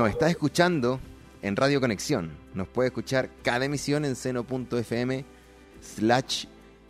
Nos 0.00 0.08
está 0.08 0.30
escuchando 0.30 0.98
en 1.42 1.56
Radio 1.56 1.78
Conexión. 1.78 2.30
Nos 2.54 2.66
puede 2.66 2.86
escuchar 2.86 3.28
cada 3.42 3.66
emisión 3.66 4.06
en 4.06 4.16
seno.fm 4.16 5.26
slash 5.82 6.46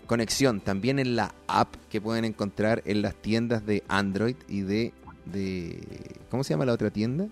conexión. 0.07 0.61
También 0.61 1.01
en 1.01 1.17
la 1.17 1.35
app 1.49 1.75
que 1.89 2.01
pueden 2.01 2.25
encontrar 2.25 2.83
en 2.85 3.03
las 3.03 3.17
tiendas 3.17 3.67
de 3.67 3.83
Android 3.89 4.37
y 4.47 4.61
de, 4.61 4.95
de... 5.25 6.21
¿Cómo 6.31 6.45
se 6.45 6.55
llama 6.55 6.67
la 6.67 6.73
otra 6.73 6.93
tienda? 6.93 7.27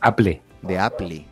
Apple. 0.00 0.40
De 0.62 0.78
Apple. 0.78 1.26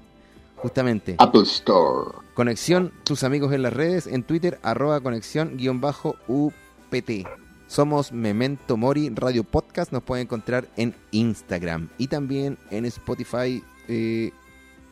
Justamente. 0.57 1.15
Apple 1.19 1.43
Store. 1.43 2.11
Conexión, 2.35 2.93
tus 3.05 3.23
amigos 3.23 3.53
en 3.53 3.63
las 3.63 3.73
redes, 3.73 4.09
en 4.09 4.25
Twitter, 4.25 4.59
arroba 4.65 5.01
conexión 5.01 5.57
guion 5.59 5.81
bajo 5.81 6.17
UPT. 6.27 7.29
Somos 7.69 8.11
Memento 8.11 8.77
Mori 8.77 9.11
Radio 9.15 9.45
Podcast, 9.45 9.93
nos 9.93 10.03
pueden 10.03 10.25
encontrar 10.25 10.67
en 10.77 10.93
Instagram 11.13 11.89
y 11.99 12.09
también 12.09 12.59
en 12.71 12.85
Spotify, 12.85 13.63
eh, 13.89 14.31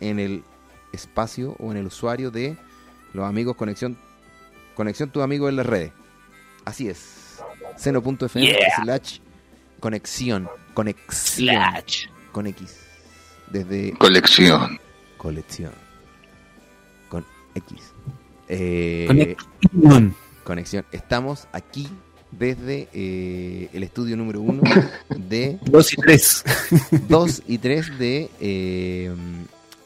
en 0.00 0.18
el 0.18 0.42
espacio 0.92 1.56
o 1.58 1.70
en 1.70 1.76
el 1.78 1.86
usuario 1.86 2.30
de 2.30 2.56
los 3.12 3.24
amigos 3.26 3.56
Conexión, 3.56 3.96
Conexión 4.74 5.10
tus 5.10 5.22
amigos 5.22 5.50
en 5.50 5.56
las 5.56 5.66
redes. 5.66 5.92
Así 6.64 6.88
es. 6.88 7.40
Seno.fm 7.76 8.40
Yeah. 8.46 8.56
slash 8.82 9.18
conexión. 9.80 10.48
Conexión. 10.74 11.56
Con 12.32 12.46
X. 12.46 12.76
Desde 13.50 13.92
Colección. 13.98 14.78
colección. 15.16 15.72
Con 17.08 17.26
X. 17.54 17.92
Eh, 18.48 19.04
Conexión. 19.08 20.16
conexión. 20.44 20.84
Estamos 20.92 21.48
aquí 21.52 21.88
desde 22.32 22.88
eh, 22.92 23.68
el 23.72 23.82
estudio 23.82 24.16
número 24.16 24.40
uno 24.40 24.62
de 25.08 25.58
Dos 25.62 25.92
y 25.92 25.96
tres. 25.96 26.44
2 27.08 27.42
y 27.46 27.58
3 27.58 27.98
de 27.98 28.30
eh, 28.40 29.14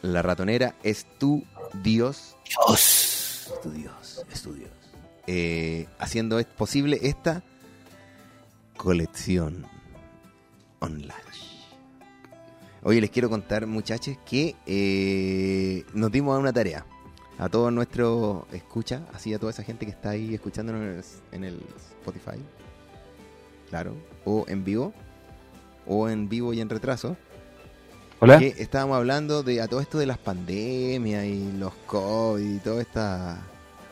La 0.02 0.22
Ratonera 0.22 0.74
Estudios. 0.82 1.44
Dios. 1.82 2.36
Estudios. 3.54 4.24
Estudios. 4.32 4.70
Eh, 5.26 5.86
haciendo 5.98 6.38
es 6.38 6.46
posible 6.46 6.98
esta 7.02 7.42
colección 8.76 9.66
online. 10.80 11.12
Oye, 12.82 13.00
les 13.00 13.10
quiero 13.10 13.30
contar, 13.30 13.66
muchachos, 13.66 14.18
que 14.26 14.54
eh, 14.66 15.84
nos 15.94 16.12
dimos 16.12 16.36
a 16.36 16.38
una 16.38 16.52
tarea. 16.52 16.84
A 17.38 17.48
todos 17.48 17.72
nuestros 17.72 18.44
escucha, 18.52 19.02
así 19.12 19.34
a 19.34 19.38
toda 19.38 19.50
esa 19.50 19.64
gente 19.64 19.86
que 19.86 19.92
está 19.92 20.10
ahí 20.10 20.34
escuchándonos 20.34 20.82
en 20.82 20.88
el, 20.88 21.04
en 21.32 21.44
el 21.44 21.60
Spotify. 22.00 22.40
Claro. 23.70 23.94
O 24.24 24.44
en 24.48 24.64
vivo. 24.64 24.92
O 25.86 26.08
en 26.08 26.28
vivo 26.28 26.52
y 26.52 26.60
en 26.60 26.68
retraso. 26.68 27.16
Hola. 28.20 28.38
Que 28.38 28.54
estábamos 28.58 28.96
hablando 28.96 29.42
de 29.42 29.60
a 29.60 29.68
todo 29.68 29.80
esto 29.80 29.98
de 29.98 30.06
las 30.06 30.18
pandemias 30.18 31.24
y 31.24 31.52
los 31.58 31.72
COVID 31.86 32.56
y 32.56 32.58
toda 32.60 32.80
esta 32.80 33.38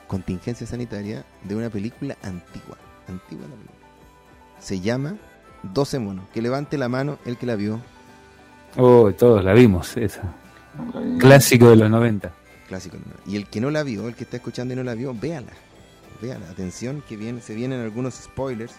contingencia 0.06 0.66
sanitaria 0.66 1.24
de 1.42 1.56
una 1.56 1.68
película 1.68 2.16
antigua. 2.22 2.78
Antigua 3.08 3.46
la 3.48 3.56
película. 3.56 3.78
Se 4.60 4.80
llama 4.80 5.16
12 5.64 5.98
monos. 5.98 6.26
Que 6.32 6.40
levante 6.40 6.78
la 6.78 6.88
mano 6.88 7.18
el 7.26 7.36
que 7.36 7.46
la 7.46 7.56
vio. 7.56 7.80
Oh, 8.76 9.10
todos 9.12 9.44
la 9.44 9.52
vimos, 9.52 9.96
esa. 9.96 10.22
Clásico 11.18 11.68
de 11.70 11.76
los 11.76 11.90
90. 11.90 12.32
Clásico. 12.68 12.96
Y 13.26 13.36
el 13.36 13.46
que 13.48 13.60
no 13.60 13.70
la 13.70 13.82
vio, 13.82 14.08
el 14.08 14.14
que 14.14 14.24
está 14.24 14.36
escuchando 14.36 14.74
y 14.74 14.76
no 14.76 14.82
la 14.82 14.94
vio, 14.94 15.14
véala. 15.14 15.52
Véala. 16.20 16.48
Atención, 16.50 17.02
que 17.08 17.16
viene, 17.16 17.40
se 17.40 17.54
vienen 17.54 17.80
algunos 17.80 18.14
spoilers. 18.14 18.74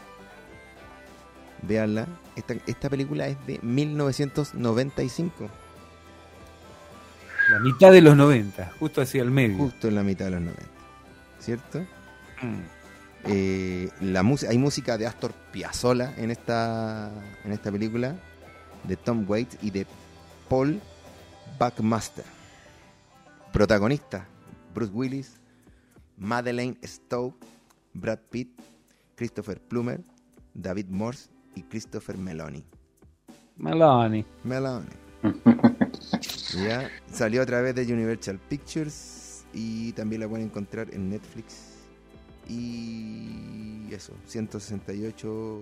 Véanla. 1.61 2.07
Esta, 2.35 2.55
esta 2.65 2.89
película 2.89 3.27
es 3.27 3.37
de 3.45 3.59
1995. 3.61 5.49
La 7.49 7.59
mitad 7.59 7.91
de 7.91 8.01
los 8.01 8.15
90, 8.15 8.71
justo 8.79 9.01
hacia 9.01 9.21
el 9.21 9.29
medio. 9.29 9.57
Justo 9.57 9.89
en 9.89 9.95
la 9.95 10.03
mitad 10.03 10.25
de 10.25 10.31
los 10.31 10.41
90. 10.41 10.63
¿Cierto? 11.39 11.79
Mm. 12.41 12.61
Eh, 13.25 13.89
la 14.01 14.23
música 14.23 14.51
hay 14.51 14.57
música 14.57 14.97
de 14.97 15.07
Astor 15.07 15.33
Piazzolla 15.51 16.13
en 16.17 16.29
esta 16.29 17.09
en 17.45 17.53
esta 17.53 17.71
película 17.71 18.15
de 18.83 18.97
Tom 18.97 19.23
Waits 19.25 19.57
y 19.61 19.71
de 19.71 19.87
Paul 20.49 20.81
Buckmaster 21.57 22.25
protagonista 23.53 24.27
Bruce 24.73 24.91
Willis 24.91 25.39
Madeleine 26.17 26.75
Stowe 26.83 27.35
Brad 27.93 28.19
Pitt 28.31 28.49
Christopher 29.15 29.61
Plummer 29.61 30.01
David 30.55 30.87
Morse 30.89 31.29
y 31.55 31.61
Christopher 31.61 32.17
Meloni. 32.17 32.63
Maloney. 33.57 34.25
Meloni. 34.43 34.89
Ya 36.67 36.87
salió 37.11 37.41
a 37.41 37.45
través 37.47 37.73
de 37.73 37.91
Universal 37.91 38.37
Pictures 38.37 39.43
y 39.53 39.91
también 39.93 40.21
la 40.21 40.27
pueden 40.27 40.45
encontrar 40.45 40.93
en 40.93 41.09
Netflix. 41.09 41.79
Y 42.47 43.91
eso 43.91 44.13
168 44.27 45.61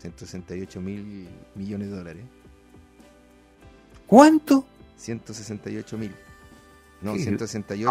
168 0.00 0.80
mil 0.80 1.28
millones 1.54 1.90
de 1.90 1.96
dólares. 1.96 2.24
¿Cuánto? 4.08 4.66
168 4.96 5.96
mil 5.98 6.12
no 7.02 7.14
Sí. 7.14 7.22
168 7.24 7.90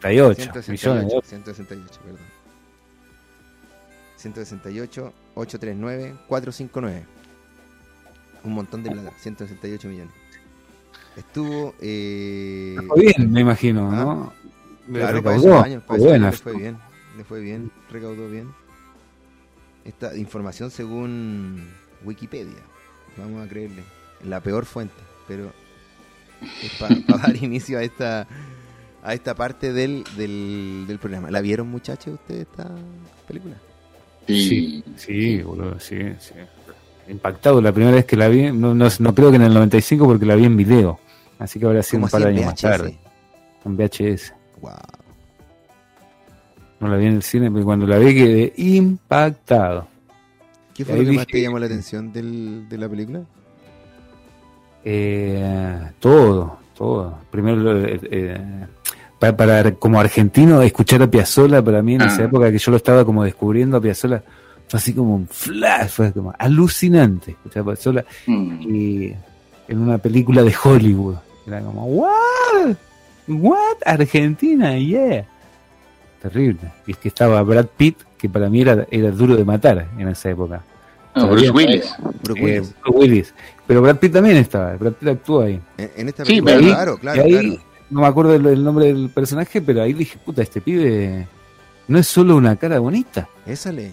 68 0.00 0.72
millones. 0.72 1.12
168 1.22 1.22
168 1.24 2.00
perdón 2.04 2.20
168 4.16 5.12
839 5.34 6.14
459 6.28 7.06
un 8.44 8.52
montón 8.52 8.82
de 8.82 8.90
plata 8.90 9.12
168 9.18 9.88
millones 9.88 10.14
estuvo 11.16 11.74
eh, 11.80 12.76
fue 12.88 13.00
bien, 13.02 13.30
me 13.32 13.40
imagino, 13.40 13.90
Ah, 13.92 13.96
¿no? 14.04 14.32
Claro, 14.92 15.16
recaudó. 15.18 15.50
para 15.50 15.62
años 15.64 15.82
buena. 15.86 16.30
le 16.30 16.36
fue 16.36 16.56
bien, 16.56 16.78
le 17.16 17.24
fue 17.24 17.40
bien, 17.40 17.70
recaudó 17.90 18.28
bien. 18.28 18.52
Esta 19.84 20.16
información 20.16 20.70
según 20.70 21.68
Wikipedia, 22.04 22.58
vamos 23.16 23.44
a 23.44 23.48
creerle, 23.48 23.84
la 24.24 24.40
peor 24.40 24.64
fuente, 24.64 24.94
pero 25.28 25.52
para 26.78 27.18
dar 27.18 27.36
inicio 27.36 27.78
a 27.78 27.82
esta 27.82 28.26
a 29.02 29.14
esta 29.14 29.34
parte 29.34 29.72
del, 29.72 30.04
del, 30.16 30.84
del 30.86 30.98
programa. 30.98 31.30
¿La 31.30 31.40
vieron 31.40 31.68
muchachos 31.68 32.14
ustedes 32.14 32.42
esta 32.42 32.70
película? 33.26 33.56
Sí, 34.26 34.84
sí, 34.96 35.42
boludo, 35.42 35.78
sí, 35.80 35.98
sí. 36.20 36.34
Impactado 37.08 37.60
la 37.60 37.72
primera 37.72 37.96
vez 37.96 38.04
que 38.04 38.16
la 38.16 38.28
vi, 38.28 38.52
no, 38.52 38.74
no, 38.74 38.88
no 38.96 39.14
creo 39.14 39.30
que 39.30 39.36
en 39.36 39.42
el 39.42 39.54
95 39.54 40.06
porque 40.06 40.24
la 40.24 40.36
vi 40.36 40.44
en 40.44 40.56
video, 40.56 41.00
así 41.40 41.58
que 41.58 41.66
habrá 41.66 41.82
sido 41.82 42.02
¿Cómo 42.02 42.06
un 42.06 42.10
par 42.10 42.22
de 42.22 42.28
años 42.28 42.46
más 42.46 42.60
tarde, 42.60 42.98
en 43.64 43.76
VHS. 43.76 44.34
Wow. 44.60 44.72
No 46.78 46.88
la 46.88 46.96
vi 46.96 47.06
en 47.06 47.14
el 47.14 47.22
cine, 47.22 47.50
pero 47.50 47.64
cuando 47.64 47.86
la 47.86 47.98
vi 47.98 48.14
quedé 48.14 48.52
impactado. 48.56 49.88
¿Qué 50.72 50.84
fue 50.84 50.98
lo 50.98 51.10
que 51.10 51.16
más 51.16 51.26
te 51.26 51.42
llamó 51.42 51.58
la 51.58 51.66
atención 51.66 52.12
del, 52.12 52.68
de 52.68 52.78
la 52.78 52.88
película? 52.88 53.24
Eh, 54.84 55.90
todo, 56.00 56.58
todo. 56.76 57.18
Primero, 57.30 57.56
lo- 57.56 57.84
eh, 57.86 58.00
eh, 58.10 58.40
pa- 59.18 59.36
para, 59.36 59.72
como 59.74 60.00
argentino, 60.00 60.60
escuchar 60.62 61.02
a 61.02 61.10
Piazzolla 61.10 61.62
para 61.62 61.82
mí 61.82 61.94
en 61.94 62.02
Ah. 62.02 62.06
esa 62.06 62.24
época 62.24 62.50
que 62.50 62.58
yo 62.58 62.70
lo 62.70 62.76
estaba 62.76 63.04
como 63.04 63.24
descubriendo 63.24 63.76
a 63.76 63.80
Piazzolla, 63.80 64.22
fue 64.68 64.78
así 64.78 64.92
como 64.94 65.14
un 65.14 65.28
flash, 65.28 65.88
fue 65.90 66.12
como 66.12 66.34
alucinante 66.38 67.32
escuchar 67.32 67.62
a 67.62 67.66
Piazzolla 67.66 68.04
Mm. 68.26 68.60
y 68.62 69.14
en 69.68 69.78
una 69.78 69.98
película 69.98 70.42
de 70.42 70.54
Hollywood. 70.62 71.16
Era 71.46 71.60
como, 71.60 71.84
¿what? 71.86 72.74
¿What? 73.28 73.76
Argentina, 73.86 74.76
yeah. 74.76 75.24
Terrible. 76.20 76.70
Y 76.86 76.92
es 76.92 76.96
que 76.98 77.08
estaba 77.08 77.42
Brad 77.42 77.66
Pitt, 77.76 77.98
que 78.18 78.28
para 78.28 78.48
mí 78.48 78.60
era, 78.62 78.86
era 78.90 79.10
duro 79.10 79.36
de 79.36 79.44
matar 79.44 79.88
en 79.98 80.08
esa 80.08 80.30
época. 80.30 80.62
No, 81.14 81.28
Bruce 81.28 81.50
Willis. 81.50 81.94
Bruce 82.22 82.40
Eh, 82.40 82.44
Willis. 82.44 82.74
Bruce 82.84 82.98
Willis. 82.98 83.34
Pero 83.72 83.80
Brad 83.82 83.96
Pitt 83.96 84.12
también 84.12 84.36
estaba, 84.36 84.76
Brad 84.76 84.92
Pitt 84.92 85.08
actuó 85.08 85.40
ahí. 85.42 85.58
En, 85.78 85.90
en 85.96 86.08
esta 86.08 86.24
Sí, 86.26 86.42
película, 86.42 86.52
pero 86.54 86.66
ahí- 86.66 86.72
claro, 86.74 86.98
claro, 86.98 87.22
ahí, 87.22 87.30
claro. 87.30 87.62
no 87.88 88.00
me 88.02 88.06
acuerdo 88.06 88.34
el, 88.34 88.46
el 88.46 88.62
nombre 88.64 88.86
del 88.86 89.08
personaje, 89.08 89.62
pero 89.62 89.80
ahí 89.82 89.94
dije, 89.94 90.18
puta, 90.22 90.42
este 90.42 90.60
pibe 90.60 91.26
no 91.88 91.98
es 91.98 92.06
solo 92.06 92.36
una 92.36 92.56
cara 92.56 92.78
bonita. 92.80 93.28
Esa 93.46 93.72
le. 93.72 93.92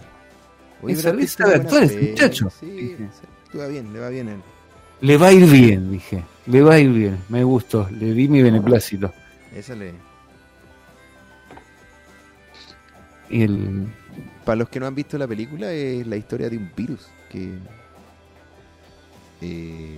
Esa- 0.85 1.11
de 1.13 1.27
buena 1.39 1.55
actuar, 1.55 1.87
fe. 1.87 2.09
muchacho. 2.09 2.49
Sí, 2.59 2.95
sí, 2.97 3.05
actúa 3.45 3.67
bien, 3.67 3.93
le 3.93 3.99
va 4.01 4.09
bien 4.09 4.27
a 4.27 4.31
él. 4.33 4.41
Le 4.99 5.15
va 5.15 5.27
a 5.27 5.31
ir 5.31 5.45
bien, 5.49 5.91
dije. 5.91 6.23
Le 6.47 6.61
va 6.61 6.73
a 6.73 6.79
ir 6.79 6.89
bien. 6.91 7.17
Me 7.29 7.41
gustó. 7.45 7.87
Le 7.89 8.11
di 8.13 8.27
mi 8.27 8.41
beneplácito. 8.41 9.13
Esa 9.55 9.75
le. 9.75 9.93
El, 13.29 13.87
Para 14.43 14.57
los 14.57 14.69
que 14.69 14.79
no 14.79 14.87
han 14.87 14.95
visto 14.95 15.17
la 15.17 15.27
película, 15.27 15.71
es 15.71 16.05
la 16.05 16.17
historia 16.17 16.49
de 16.49 16.57
un 16.57 16.69
virus 16.75 17.07
que 17.29 17.51
eh, 19.41 19.97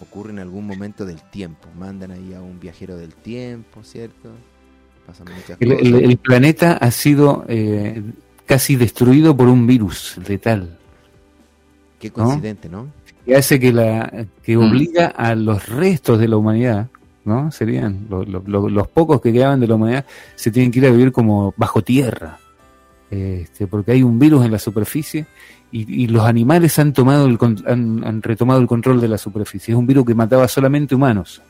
ocurre 0.00 0.30
en 0.30 0.38
algún 0.38 0.66
momento 0.66 1.04
del 1.04 1.20
tiempo. 1.30 1.68
Mandan 1.78 2.10
ahí 2.12 2.34
a 2.34 2.40
un 2.40 2.58
viajero 2.60 2.96
del 2.96 3.14
tiempo, 3.14 3.82
¿cierto? 3.82 4.30
Pasan 5.06 5.26
muchas 5.34 5.56
el, 5.60 5.68
cosas. 5.68 5.82
el- 5.86 6.04
el 6.10 6.16
planeta 6.18 6.72
ha 6.74 6.90
sido 6.90 7.44
eh, 7.48 8.02
casi 8.46 8.76
destruido 8.76 9.36
por 9.36 9.48
un 9.48 9.66
virus 9.66 10.16
letal. 10.28 10.78
Qué 11.98 12.10
coincidente, 12.10 12.68
¿no? 12.68 12.86
que 13.26 13.36
hace 13.36 13.60
que 13.60 13.72
la 13.72 14.26
que 14.42 14.56
Mm. 14.56 14.60
obliga 14.70 15.06
a 15.08 15.34
los 15.34 15.68
restos 15.68 16.18
de 16.18 16.26
la 16.26 16.38
humanidad, 16.38 16.88
¿no? 17.26 17.52
Serían 17.52 18.06
lo- 18.08 18.24
lo- 18.24 18.42
lo- 18.46 18.70
los 18.70 18.88
pocos 18.88 19.20
que 19.20 19.30
quedaban 19.30 19.60
de 19.60 19.66
la 19.68 19.74
humanidad 19.74 20.06
se 20.36 20.50
tienen 20.50 20.70
que 20.72 20.78
ir 20.78 20.86
a 20.86 20.90
vivir 20.90 21.12
como 21.12 21.52
bajo 21.58 21.82
tierra, 21.82 22.38
este, 23.10 23.66
porque 23.66 23.92
hay 23.92 24.02
un 24.02 24.18
virus 24.18 24.44
en 24.44 24.52
la 24.52 24.58
superficie 24.58 25.26
y, 25.72 26.06
los 26.08 26.24
animales 26.24 26.78
han 26.78 26.92
tomado 26.92 27.26
el 27.26 27.38
han, 27.66 28.04
han 28.04 28.22
retomado 28.22 28.60
el 28.60 28.66
control 28.66 29.00
de 29.00 29.08
la 29.08 29.18
superficie. 29.18 29.72
Es 29.72 29.78
un 29.78 29.86
virus 29.86 30.04
que 30.04 30.14
mataba 30.14 30.48
solamente 30.48 30.94
humanos. 30.94 31.42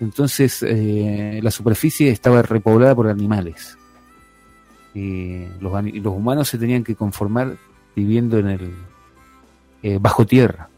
Entonces 0.00 0.64
eh, 0.66 1.38
la 1.42 1.50
superficie 1.50 2.10
estaba 2.10 2.42
repoblada 2.42 2.94
por 2.94 3.08
animales. 3.08 3.78
Y 4.94 5.44
los, 5.60 5.74
ani- 5.74 6.00
los 6.00 6.12
humanos 6.14 6.48
se 6.48 6.58
tenían 6.58 6.82
que 6.82 6.94
conformar 6.96 7.56
viviendo 7.94 8.38
en 8.38 8.48
el 8.48 8.70
eh, 9.82 9.98
bajo 10.00 10.26
tierra. 10.26 10.68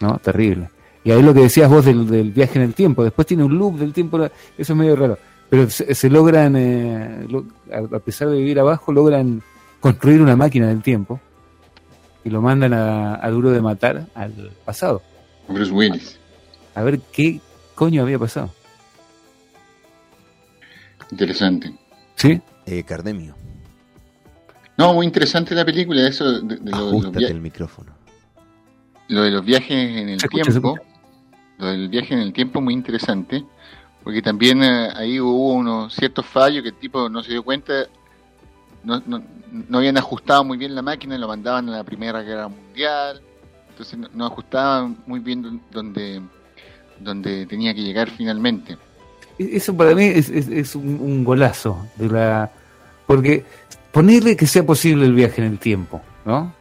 ¿No? 0.00 0.18
Terrible. 0.18 0.70
Y 1.04 1.10
ahí 1.10 1.22
lo 1.22 1.34
que 1.34 1.40
decías 1.40 1.68
vos 1.68 1.84
del 1.84 2.32
viaje 2.32 2.58
en 2.58 2.64
el 2.64 2.74
tiempo. 2.74 3.04
Después 3.04 3.26
tiene 3.26 3.44
un 3.44 3.58
loop 3.58 3.78
del 3.78 3.92
tiempo. 3.92 4.24
Eso 4.24 4.72
es 4.72 4.76
medio 4.76 4.96
raro. 4.96 5.18
Pero 5.52 5.68
se, 5.68 5.94
se 5.94 6.08
logran, 6.08 6.56
eh, 6.56 7.26
lo- 7.28 7.44
a, 7.70 7.96
a 7.96 7.98
pesar 7.98 8.28
de 8.30 8.38
vivir 8.38 8.58
abajo, 8.58 8.90
logran 8.90 9.42
construir 9.80 10.22
una 10.22 10.34
máquina 10.34 10.66
del 10.68 10.80
tiempo 10.80 11.20
y 12.24 12.30
lo 12.30 12.40
mandan 12.40 12.72
a, 12.72 13.22
a 13.22 13.28
duro 13.30 13.50
de 13.50 13.60
matar 13.60 14.06
al 14.14 14.50
pasado. 14.64 15.02
Bruce 15.48 15.70
Willis. 15.70 16.18
A 16.74 16.82
ver 16.82 17.00
qué 17.12 17.38
coño 17.74 18.00
había 18.00 18.18
pasado. 18.18 18.50
Interesante. 21.10 21.74
¿Sí? 22.16 22.40
Eh, 22.64 22.82
Cardemio, 22.84 23.34
No, 24.78 24.94
muy 24.94 25.04
interesante 25.04 25.54
la 25.54 25.64
película, 25.64 26.06
eso 26.08 26.40
de, 26.40 26.56
de 26.56 26.56
lo, 26.56 26.62
de 26.64 26.70
los 26.70 26.80
ajustate 26.88 27.18
via- 27.18 27.28
el 27.28 27.40
micrófono. 27.40 27.92
lo 29.08 29.22
de 29.22 29.30
los 29.32 29.44
viajes 29.44 29.70
en 29.70 30.08
el 30.08 30.18
tiempo. 30.22 30.76
Lo 31.58 31.66
del 31.66 31.88
viaje 31.90 32.14
en 32.14 32.20
el 32.20 32.32
tiempo 32.32 32.60
muy 32.60 32.72
interesante, 32.72 33.44
porque 34.04 34.22
también 34.22 34.62
eh, 34.62 34.88
ahí 34.94 35.20
hubo 35.20 35.54
unos 35.54 35.94
ciertos 35.94 36.26
fallos 36.26 36.62
que 36.62 36.70
el 36.70 36.74
tipo 36.74 37.08
no 37.08 37.22
se 37.22 37.32
dio 37.32 37.42
cuenta, 37.42 37.72
no, 38.84 39.02
no, 39.06 39.22
no 39.68 39.78
habían 39.78 39.96
ajustado 39.96 40.44
muy 40.44 40.56
bien 40.58 40.74
la 40.74 40.82
máquina, 40.82 41.16
lo 41.18 41.28
mandaban 41.28 41.68
a 41.68 41.72
la 41.78 41.84
Primera 41.84 42.22
Guerra 42.22 42.48
Mundial, 42.48 43.20
entonces 43.70 43.98
no, 43.98 44.08
no 44.14 44.26
ajustaban 44.26 44.96
muy 45.06 45.20
bien 45.20 45.42
don- 45.42 45.60
donde, 45.70 46.20
donde 46.98 47.46
tenía 47.46 47.74
que 47.74 47.82
llegar 47.82 48.10
finalmente. 48.10 48.76
E- 49.38 49.56
Eso 49.56 49.76
para 49.76 49.94
mí 49.94 50.04
es, 50.04 50.28
es- 50.30 50.48
es 50.48 50.74
un, 50.74 50.98
un 51.00 51.24
golazo 51.24 51.86
de 51.96 52.08
la 52.08 52.50
porque 53.06 53.44
ponerle 53.92 54.36
que 54.36 54.46
sea 54.46 54.64
posible 54.64 55.04
el 55.06 55.12
viaje 55.14 55.42
en 55.44 55.52
el 55.52 55.58
tiempo, 55.58 56.00
¿no? 56.24 56.52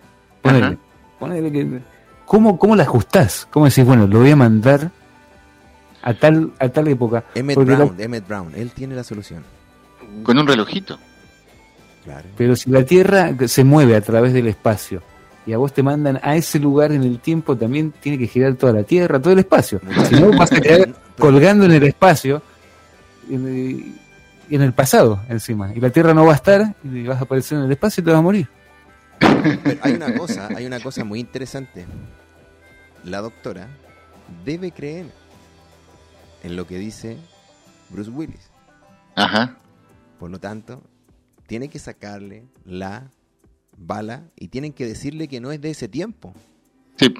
Ponerle, 0.41 0.77
ponerle 1.19 1.51
que 1.51 1.79
¿cómo, 2.25 2.57
cómo 2.59 2.75
la 2.75 2.83
ajustás? 2.83 3.47
¿Cómo 3.51 3.65
decís, 3.67 3.85
bueno, 3.85 4.05
lo 4.07 4.19
voy 4.19 4.31
a 4.31 4.35
mandar 4.35 4.91
a 6.01 6.13
tal 6.13 6.51
a 6.59 6.69
tal 6.69 6.87
época? 6.87 7.23
Emmett 7.35 7.57
la- 7.57 7.63
Brown, 7.75 7.95
Emmett 7.99 8.27
Brown, 8.27 8.51
él 8.55 8.71
tiene 8.71 8.95
la 8.95 9.03
solución. 9.03 9.43
Con 10.23 10.37
un 10.37 10.47
relojito. 10.47 10.97
Claro. 12.03 12.27
Pero 12.37 12.55
si 12.55 12.69
la 12.71 12.83
Tierra 12.83 13.31
se 13.47 13.63
mueve 13.63 13.95
a 13.95 14.01
través 14.01 14.33
del 14.33 14.47
espacio 14.47 15.01
y 15.45 15.53
a 15.53 15.57
vos 15.57 15.71
te 15.73 15.83
mandan 15.83 16.19
a 16.23 16.35
ese 16.35 16.57
lugar 16.59 16.91
en 16.91 17.03
el 17.03 17.19
tiempo, 17.19 17.55
también 17.55 17.91
tiene 17.99 18.17
que 18.17 18.27
girar 18.27 18.55
toda 18.55 18.73
la 18.73 18.83
Tierra, 18.83 19.19
todo 19.19 19.33
el 19.33 19.39
espacio. 19.39 19.79
Si 20.09 20.15
no, 20.15 20.31
vas 20.37 20.51
a 20.51 20.59
quedar 20.59 20.93
colgando 21.19 21.65
en 21.65 21.71
el 21.73 21.83
espacio, 21.83 22.41
en, 23.29 23.95
en 24.49 24.61
el 24.61 24.73
pasado 24.73 25.21
encima. 25.29 25.71
Y 25.75 25.79
la 25.79 25.91
Tierra 25.91 26.13
no 26.13 26.25
va 26.25 26.33
a 26.33 26.35
estar, 26.35 26.75
y 26.83 27.03
vas 27.03 27.19
a 27.19 27.23
aparecer 27.23 27.59
en 27.59 27.65
el 27.65 27.71
espacio 27.71 28.01
y 28.01 28.05
te 28.05 28.11
vas 28.11 28.19
a 28.19 28.23
morir. 28.23 28.47
Pero 29.63 29.79
hay 29.83 29.93
una 29.93 30.13
cosa, 30.15 30.49
hay 30.55 30.65
una 30.65 30.79
cosa 30.79 31.03
muy 31.05 31.19
interesante. 31.19 31.85
La 33.03 33.21
doctora 33.21 33.67
debe 34.43 34.71
creer 34.71 35.05
en 36.43 36.55
lo 36.55 36.65
que 36.67 36.77
dice 36.77 37.17
Bruce 37.89 38.09
Willis. 38.09 38.49
Ajá. 39.15 39.57
Por 40.19 40.29
lo 40.31 40.39
tanto, 40.39 40.81
tiene 41.47 41.69
que 41.69 41.79
sacarle 41.79 42.43
la 42.65 43.09
bala 43.77 44.23
y 44.35 44.47
tienen 44.49 44.73
que 44.73 44.85
decirle 44.85 45.27
que 45.27 45.39
no 45.39 45.51
es 45.51 45.59
de 45.61 45.71
ese 45.71 45.87
tiempo. 45.87 46.33
Sí, 46.97 47.13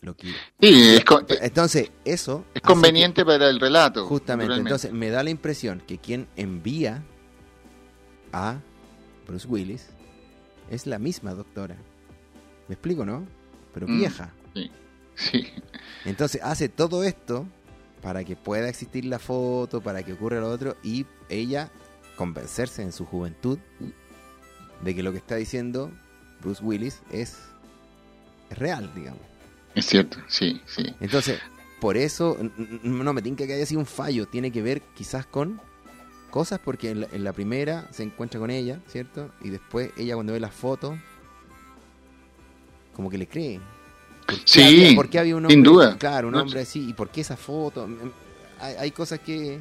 Lo 0.00 0.16
que, 0.16 0.28
sí 0.60 0.96
es, 0.96 1.04
co- 1.04 1.20
entonces, 1.28 1.90
eso 2.04 2.44
es 2.54 2.62
conveniente 2.62 3.24
para 3.24 3.48
el 3.48 3.60
relato. 3.60 4.06
justamente, 4.06 4.54
entonces 4.56 4.92
me 4.92 5.10
da 5.10 5.22
la 5.22 5.30
impresión 5.30 5.80
que 5.86 5.98
quien 5.98 6.26
envía 6.36 7.02
a 8.32 8.58
Bruce 9.26 9.46
Willis 9.46 9.86
es 10.70 10.86
la 10.86 10.98
misma 10.98 11.34
doctora. 11.34 11.76
¿Me 12.68 12.74
explico, 12.74 13.04
no? 13.04 13.26
Pero 13.74 13.86
Mm. 13.88 13.98
vieja. 13.98 14.32
Sí. 14.54 14.70
Entonces 16.04 16.40
hace 16.42 16.68
todo 16.68 17.04
esto 17.04 17.46
para 18.02 18.24
que 18.24 18.36
pueda 18.36 18.68
existir 18.68 19.04
la 19.04 19.18
foto, 19.18 19.80
para 19.80 20.02
que 20.02 20.12
ocurra 20.12 20.40
lo 20.40 20.50
otro 20.50 20.76
y 20.82 21.06
ella 21.28 21.70
convencerse 22.16 22.82
en 22.82 22.92
su 22.92 23.04
juventud 23.06 23.58
de 24.82 24.94
que 24.94 25.02
lo 25.02 25.12
que 25.12 25.18
está 25.18 25.36
diciendo 25.36 25.90
Bruce 26.42 26.62
Willis 26.62 27.00
es, 27.10 27.38
real, 28.50 28.90
digamos. 28.94 29.22
Es 29.74 29.86
cierto, 29.86 30.18
sí, 30.26 30.60
sí. 30.66 30.94
Entonces, 31.00 31.38
por 31.80 31.96
eso 31.96 32.36
no 32.82 33.12
me 33.12 33.22
tinca 33.22 33.46
que 33.46 33.54
haya 33.54 33.66
sido 33.66 33.80
un 33.80 33.86
fallo, 33.86 34.26
tiene 34.26 34.50
que 34.50 34.62
ver 34.62 34.82
quizás 34.94 35.26
con 35.26 35.60
cosas 36.30 36.60
porque 36.60 36.90
en 36.90 37.02
la, 37.02 37.08
en 37.12 37.24
la 37.24 37.32
primera 37.32 37.88
se 37.92 38.02
encuentra 38.02 38.40
con 38.40 38.50
ella, 38.50 38.80
¿cierto? 38.86 39.32
Y 39.42 39.50
después 39.50 39.92
ella 39.96 40.14
cuando 40.14 40.32
ve 40.32 40.40
las 40.40 40.54
fotos 40.54 40.98
como 42.94 43.10
que 43.10 43.18
le 43.18 43.26
cree. 43.26 43.60
¿Por 44.30 44.38
qué 44.38 44.42
Sí, 44.46 44.62
había- 44.62 44.94
por 44.96 45.08
qué 45.10 45.18
había 45.18 45.36
un 45.36 45.44
hombre, 45.44 45.54
sin 45.54 45.62
duda. 45.62 45.96
Claro, 45.98 46.28
un 46.28 46.34
No, 46.34 46.42
hombre 46.42 46.60
así. 46.60 46.88
¿Y 46.88 46.92
por 46.92 47.08
qué 47.10 47.20
esa 47.22 47.36
foto? 47.36 47.86
Mm, 47.86 48.10
Hay, 48.60 48.74
hay 48.78 48.90
cosas 48.90 49.20
que... 49.20 49.60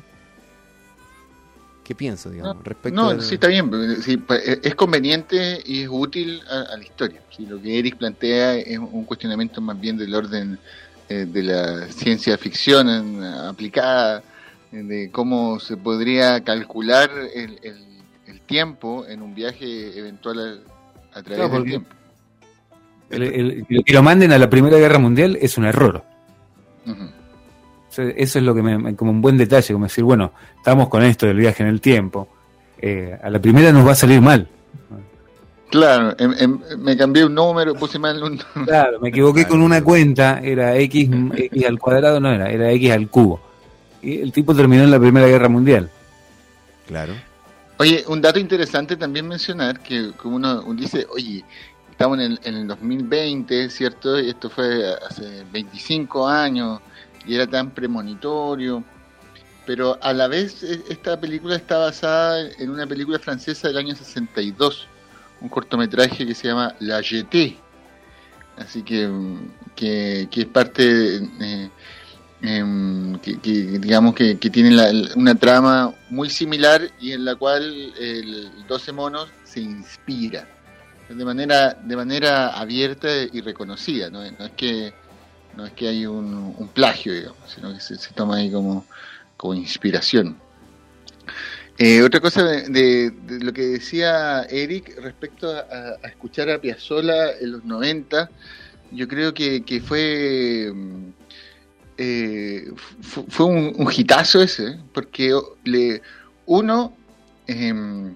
que 1.84 1.96
pienso, 1.96 2.30
digamos, 2.30 2.64
respecto 2.64 3.02
No, 3.02 3.10
al- 3.10 3.22
sí, 3.24 3.36
está 3.36 3.48
bien. 3.48 3.72
sí, 4.02 4.18
pa- 4.18 4.36
es 4.38 4.76
conveniente 4.76 5.60
y 5.66 5.82
es 5.84 5.90
útil 5.92 6.42
a, 6.50 6.74
a 6.74 6.78
la 6.78 6.84
historia. 6.84 7.22
Sí, 7.36 7.46
lo 7.48 7.60
que 7.62 7.80
Eric 7.80 7.98
plantea 7.98 8.56
es 8.58 8.78
un 8.78 9.06
cuestionamiento 9.06 9.60
más 9.62 9.80
bien 9.80 9.98
del 9.98 10.14
orden 10.14 10.60
eh, 11.08 11.26
de 11.28 11.42
la 11.44 11.88
ciencia 11.92 12.38
ficción 12.38 12.88
en- 12.90 13.24
aplicada, 13.24 14.22
eh, 14.72 14.84
de 14.84 15.10
cómo 15.12 15.60
se 15.60 15.76
podría 15.78 16.44
calcular 16.44 17.10
el, 17.34 17.60
el- 17.64 17.88
el 18.28 18.42
tiempo 18.42 19.08
en 19.08 19.24
un 19.24 19.34
viaje 19.34 19.98
eventual 19.98 20.64
a, 21.14 21.18
a 21.20 21.24
través 21.24 21.40
Claro, 21.40 21.54
del 21.56 21.64
tiempo. 21.64 21.96
El, 23.10 23.24
el- 23.24 23.84
que 23.86 23.94
lo 23.94 24.04
manden 24.04 24.32
a 24.32 24.38
la 24.38 24.50
Primera 24.50 24.78
Guerra 24.78 25.00
Mundial 25.00 25.38
es 25.42 25.58
un 25.58 25.66
error. 25.66 26.04
O 26.88 27.92
sea, 27.92 28.06
eso 28.16 28.40
es 28.40 28.46
lo 28.46 28.54
que 28.54 28.62
me, 28.62 28.96
como 28.96 29.12
un 29.12 29.22
buen 29.22 29.38
detalle, 29.38 29.74
como 29.74 29.86
decir, 29.86 30.04
bueno, 30.04 30.32
estamos 30.58 30.90
con 30.90 31.04
esto 31.04 31.26
del 31.26 31.38
viaje 31.38 31.64
en 31.64 31.70
el 31.70 31.82
tiempo. 31.82 32.28
eh, 32.82 33.18
a 33.22 33.30
la 33.30 33.40
primera 33.40 33.72
nos 33.74 33.86
va 33.86 33.92
a 33.92 33.96
salir 33.96 34.22
mal. 34.22 34.48
Claro, 35.70 36.16
em- 36.18 36.34
em- 36.40 36.60
me 36.80 36.96
cambié 36.98 37.26
un 37.26 37.36
número, 37.36 37.76
puse 37.76 38.00
mal 38.00 38.22
un 38.24 38.38
Claro, 38.66 39.00
me 39.02 39.10
equivoqué 39.10 39.46
con 39.46 39.62
una 39.62 39.84
cuenta, 39.84 40.40
era 40.42 40.76
X, 40.78 41.10
X 41.36 41.66
al 41.66 41.78
cuadrado, 41.78 42.20
no 42.20 42.32
era, 42.32 42.50
era 42.50 42.72
X 42.72 42.92
al 42.92 43.08
cubo. 43.10 43.40
Y 44.02 44.20
el 44.22 44.32
tipo 44.32 44.56
terminó 44.56 44.84
en 44.84 44.92
la 44.92 45.00
Primera 45.00 45.28
Guerra 45.28 45.50
Mundial. 45.50 45.92
Claro. 46.88 47.14
Oye, 47.78 48.04
un 48.08 48.22
dato 48.22 48.40
interesante 48.40 48.96
también 48.98 49.28
mencionar 49.28 49.80
que 49.82 50.12
como 50.18 50.38
uno, 50.38 50.64
uno 50.66 50.80
dice, 50.82 51.06
oye, 51.12 51.44
estamos 52.00 52.18
en 52.20 52.32
el, 52.32 52.40
en 52.46 52.56
el 52.56 52.68
2020, 52.68 53.70
¿cierto? 53.70 54.18
Y 54.22 54.30
esto 54.30 54.50
fue 54.50 54.96
hace 55.10 55.44
25 55.52 56.30
años 56.30 56.80
y 57.26 57.36
era 57.36 57.46
tan 57.46 57.72
premonitorio. 57.72 58.82
Pero 59.66 60.00
a 60.02 60.14
la 60.14 60.30
vez 60.30 60.64
e- 60.64 60.82
esta 60.88 61.20
película 61.20 61.58
está 61.58 61.78
basada 61.78 62.40
en 62.58 62.70
una 62.70 62.88
película 62.88 63.20
francesa 63.20 63.68
del 63.68 63.80
año 63.80 63.96
62, 63.98 64.88
un 65.42 65.50
cortometraje 65.50 66.26
que 66.26 66.34
se 66.34 66.48
llama 66.48 66.74
La 66.80 67.04
Jetée. 67.04 67.58
Así 68.56 68.82
que, 68.82 69.06
mm, 69.06 69.52
que, 69.76 70.30
que 70.32 70.42
es 70.42 70.48
parte, 70.48 71.18
eh, 71.18 71.70
em, 72.42 73.20
que, 73.20 73.34
digamos 73.78 74.16
que, 74.16 74.36
tiene 74.36 75.10
una 75.18 75.36
trama 75.36 75.94
muy 76.10 76.30
similar 76.30 76.82
y 77.02 77.12
en 77.12 77.26
la 77.26 77.36
cual 77.36 77.94
el 78.00 78.50
12 78.70 78.94
monos 78.94 79.28
se 79.44 79.60
inspira 79.60 80.48
de 81.10 81.26
manera 81.26 81.74
de 81.74 81.96
manera 81.96 82.50
abierta 82.50 83.10
y 83.32 83.42
reconocida 83.42 84.10
no, 84.10 84.24
es 84.24 84.34
que 84.56 84.94
no 85.58 85.66
es 85.66 85.74
que 85.74 85.88
hay 85.88 86.06
un, 86.06 86.56
un 86.58 86.68
plagio 86.70 87.14
digamos 87.14 87.52
sino 87.54 87.74
que 87.74 87.80
se, 87.80 87.98
toma 88.14 88.38
ahí 88.38 88.52
como 88.52 88.86
como 89.38 89.54
inspiración. 89.54 90.38
Eh, 91.78 92.02
otra 92.02 92.20
cosa 92.20 92.44
de, 92.44 93.14
lo 93.42 93.54
que 93.54 93.62
decía 93.68 94.44
Eric 94.44 95.00
respecto 95.02 95.50
a, 95.50 95.96
escuchar 96.08 96.50
a 96.50 96.60
Piazzolla 96.60 97.38
en 97.40 97.54
los 97.54 97.64
90 97.64 98.30
yo 98.92 99.08
creo 99.08 99.34
que, 99.34 99.64
que 99.64 99.80
fue 99.80 100.72
mm, 100.74 101.10
eh, 101.98 102.72
fu- 103.02 103.26
fue 103.30 103.46
un, 103.46 103.74
un 103.78 103.88
hitazo 103.96 104.42
ese, 104.42 104.80
porque 104.94 105.38
le, 105.66 106.02
uno 106.46 106.96
em, 107.48 108.16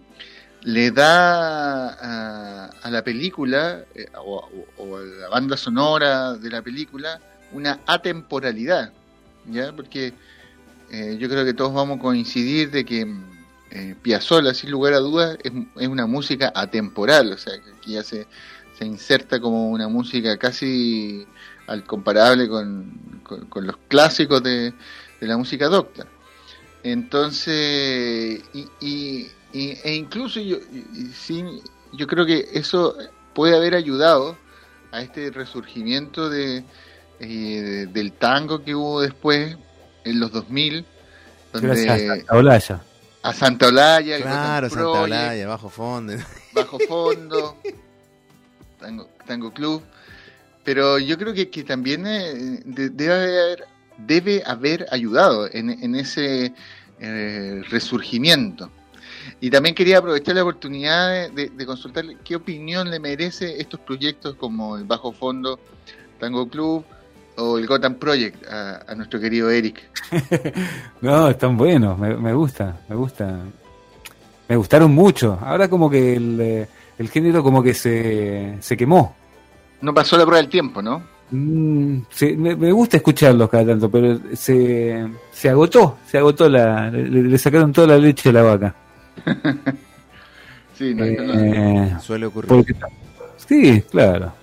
le 0.64 0.92
da 0.92 1.90
a, 1.90 2.66
a 2.82 2.90
la 2.90 3.04
película 3.04 3.84
eh, 3.96 4.08
o, 4.18 4.98
a 4.98 5.00
la 5.22 5.30
banda 5.30 5.58
sonora 5.58 6.34
de 6.34 6.50
la 6.50 6.62
película 6.62 7.20
una 7.52 7.80
atemporalidad, 7.86 8.92
¿ya? 9.46 9.72
Porque 9.74 10.14
eh, 10.92 11.18
yo 11.20 11.30
creo 11.30 11.46
que 11.46 11.54
todos 11.54 11.74
vamos 11.74 11.98
a 12.00 12.02
coincidir 12.02 12.72
de 12.72 12.86
que 12.86 13.06
eh, 13.72 13.96
Piazzolla, 14.02 14.54
sin 14.54 14.72
lugar 14.72 14.94
a 14.94 15.00
dudas, 15.00 15.38
es, 15.44 15.88
una 15.88 16.06
música 16.08 16.52
atemporal, 16.56 17.34
o 17.34 17.38
sea, 17.38 17.54
que 17.82 17.92
ya 17.92 18.04
se, 18.04 18.28
se 18.78 18.86
inserta 18.86 19.40
como 19.40 19.70
una 19.70 19.88
música 19.88 20.38
casi 20.38 21.26
al 21.68 21.84
comparable 21.84 22.48
con, 22.48 23.22
con- 23.50 23.66
los 23.66 23.78
clásicos 23.88 24.42
de, 24.44 24.74
de 25.20 25.28
la 25.28 25.38
música 25.38 25.68
docta. 25.68 26.08
Entonces, 26.84 28.44
y- 28.54 29.28
y- 29.54 29.78
e 29.84 29.94
incluso 29.96 30.40
yo, 30.40 30.58
y- 30.72 30.86
y 31.02 31.14
sí, 31.14 31.44
yo 31.94 32.08
creo 32.08 32.26
que 32.26 32.48
eso 32.54 32.96
puede 33.34 33.56
haber 33.56 33.76
ayudado 33.76 34.38
a 34.92 35.02
este 35.02 35.32
resurgimiento 35.32 36.30
de, 36.30 36.64
eh, 37.20 37.88
del 37.92 38.12
tango 38.14 38.64
que 38.64 38.76
hubo 38.76 39.02
después, 39.02 39.56
en 40.04 40.20
los 40.20 40.32
2000, 40.32 40.86
Gracias 41.54 41.88
a 41.88 41.94
donde 41.98 42.08
Santa 42.08 42.36
Olaya. 42.36 42.82
a 43.22 43.34
Santa 43.34 43.68
Olaya, 43.68 44.16
el 44.18 44.22
Claro, 44.24 44.70
Santa 44.70 44.84
Project, 44.84 45.04
Olaya, 45.06 45.48
bajo 45.48 45.70
fondo. 45.70 46.14
Bajo 46.54 46.80
Fondo, 46.80 47.58
Tango, 48.80 49.10
Tango 49.26 49.54
Club. 49.54 49.82
Pero 50.64 50.98
yo 51.00 51.18
creo 51.18 51.34
que, 51.34 51.50
que 51.50 51.64
también 51.64 52.06
eh, 52.08 52.62
de- 52.66 52.90
debe, 52.90 53.14
haber, 53.14 53.66
debe 53.98 54.44
haber 54.46 54.86
ayudado 54.92 55.48
en, 55.52 55.70
en 55.72 55.96
ese 55.96 56.54
eh, 57.00 57.62
resurgimiento. 57.70 58.70
Y 59.42 59.50
también 59.50 59.76
quería 59.76 59.98
aprovechar 60.00 60.36
la 60.36 60.44
oportunidad 60.44 61.10
de, 61.12 61.30
de- 61.30 61.50
de 61.50 61.66
consultarle 61.66 62.18
qué 62.24 62.36
opinión 62.36 62.90
le 62.90 63.00
merece 63.00 63.60
estos 63.60 63.80
proyectos 63.80 64.36
como 64.36 64.78
el 64.78 64.84
Bajo 64.86 65.12
Fondo, 65.12 65.60
Tango 66.20 66.48
Club 66.48 66.84
o 67.38 67.58
el 67.58 67.66
Gotham 67.68 67.96
Project 67.96 68.46
a, 68.48 68.84
a 68.92 68.96
nuestro 68.96 69.20
querido 69.20 69.50
Eric. 69.50 69.82
No, 71.02 71.30
están 71.30 71.58
buenos, 71.58 71.98
me, 71.98 72.16
me 72.16 72.34
gusta, 72.34 72.80
me 72.88 72.96
gusta. 72.96 73.40
Me 74.48 74.56
gustaron 74.56 74.94
mucho. 74.94 75.38
Ahora 75.42 75.68
como 75.70 75.90
que 75.90 76.16
el, 76.16 76.40
eh, 76.40 76.68
el 76.98 77.10
género 77.10 77.42
como 77.44 77.62
que 77.64 77.74
se, 77.74 78.58
se 78.60 78.78
quemó. 78.78 79.16
No 79.82 79.94
pasó 79.94 80.18
la 80.18 80.24
prueba 80.26 80.42
del 80.42 80.50
tiempo, 80.50 80.82
¿no? 80.82 81.04
Mm, 81.32 82.02
se- 82.10 82.36
me, 82.38 82.56
me 82.56 82.72
gusta 82.72 82.98
escucharlos 82.98 83.50
cada 83.50 83.66
tanto, 83.68 83.90
pero 83.90 84.20
se, 84.34 85.08
se 85.32 85.50
agotó, 85.50 85.98
se 86.06 86.18
agotó 86.20 86.48
la, 86.50 86.90
le, 86.92 87.24
le 87.24 87.38
sacaron 87.38 87.72
toda 87.74 87.88
la 87.88 87.98
leche 87.98 88.30
a 88.30 88.34
la 88.34 88.44
vaca. 88.44 88.76
Sí, 90.78 90.96
no, 90.96 91.06
no- 91.06 91.34
Eh, 91.40 91.96
Suele 92.02 92.26
ocurrir. 92.26 92.48
porque- 92.50 92.74
sí, 93.38 93.82
claro. 93.92 94.34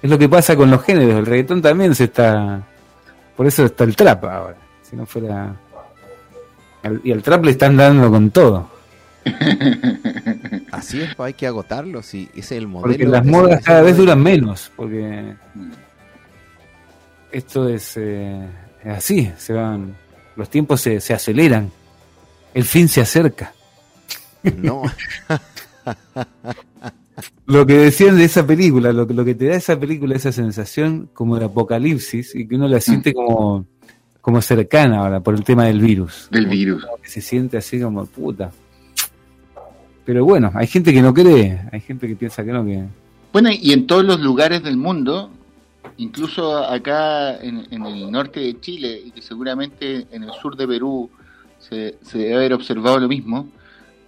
Es 0.00 0.08
lo 0.08 0.16
que 0.18 0.26
pasa 0.28 0.56
con 0.56 0.70
los 0.70 0.82
géneros. 0.82 1.16
El 1.18 1.26
reggaetón 1.26 1.60
también 1.60 1.94
se 1.94 2.04
está. 2.04 2.62
Por 3.36 3.46
eso 3.46 3.66
está 3.66 3.84
el 3.84 3.94
trap 3.94 4.24
ahora. 4.24 4.56
Si 4.82 4.96
no 4.96 5.04
fuera. 5.04 5.54
al- 6.82 7.00
Y 7.04 7.12
al 7.12 7.22
trap 7.22 7.44
le 7.44 7.50
están 7.50 7.76
dando 7.76 8.10
con 8.10 8.30
todo. 8.30 8.70
Así 10.72 11.02
es, 11.02 11.14
hay 11.18 11.34
que 11.34 11.46
agotarlo. 11.46 12.02
Sí, 12.02 12.28
ese 12.32 12.40
es 12.40 12.52
el 12.52 12.68
modelo. 12.68 12.92
Porque 12.92 13.06
las 13.06 13.26
modas 13.26 13.62
cada 13.64 13.82
vez 13.82 13.96
duran 13.96 14.22
menos. 14.22 14.70
Porque 14.76 15.34
esto 17.32 17.68
es, 17.68 17.96
eh, 17.96 18.46
es 18.84 18.96
así. 18.96 19.30
Se 19.36 19.52
van. 19.52 19.94
Los 20.36 20.48
tiempos 20.48 20.80
se, 20.80 21.00
se 21.00 21.12
aceleran. 21.14 21.70
El 22.54 22.64
fin 22.64 22.88
se 22.88 23.00
acerca. 23.00 23.52
No, 24.62 24.82
Lo 27.46 27.64
que 27.64 27.74
decían 27.74 28.16
de 28.16 28.24
esa 28.24 28.46
película, 28.46 28.92
lo, 28.92 29.06
que- 29.06 29.14
lo 29.14 29.24
que 29.24 29.34
te 29.34 29.46
da 29.46 29.54
esa 29.54 29.78
película, 29.78 30.16
esa 30.16 30.32
sensación 30.32 31.08
como 31.14 31.38
de 31.38 31.46
apocalipsis 31.46 32.34
y 32.34 32.46
que 32.46 32.56
uno 32.56 32.68
la 32.68 32.80
siente 32.80 33.14
como, 33.14 33.66
como 34.20 34.42
cercana 34.42 34.98
ahora 34.98 35.20
por 35.20 35.34
el 35.34 35.44
tema 35.44 35.64
del 35.64 35.80
virus. 35.80 36.28
del 36.30 36.46
virus. 36.46 36.84
Como 36.84 36.96
que 36.98 37.08
se 37.08 37.20
siente 37.20 37.56
así 37.56 37.80
como 37.80 38.04
puta. 38.06 38.50
Pero 40.04 40.24
bueno, 40.24 40.50
hay 40.54 40.66
gente 40.66 40.92
que 40.92 41.00
no 41.02 41.14
cree, 41.14 41.60
hay 41.72 41.80
gente 41.80 42.06
que 42.06 42.16
piensa 42.16 42.44
que 42.44 42.52
no, 42.52 42.64
que... 42.64 42.84
Bueno, 43.32 43.50
y 43.52 43.72
en 43.72 43.86
todos 43.86 44.04
los 44.04 44.20
lugares 44.20 44.62
del 44.62 44.76
mundo, 44.76 45.30
incluso 45.96 46.58
acá 46.64 47.36
en, 47.38 47.66
en 47.70 47.86
el 47.86 48.10
norte 48.10 48.40
de 48.40 48.60
Chile, 48.60 49.00
y 49.04 49.10
que 49.12 49.22
seguramente 49.22 50.06
en 50.10 50.22
el 50.24 50.30
sur 50.40 50.56
de 50.56 50.66
Perú 50.66 51.10
se, 51.58 51.96
se 52.02 52.18
debe 52.18 52.34
haber 52.36 52.52
observado 52.54 52.98
lo 53.00 53.08
mismo, 53.08 53.48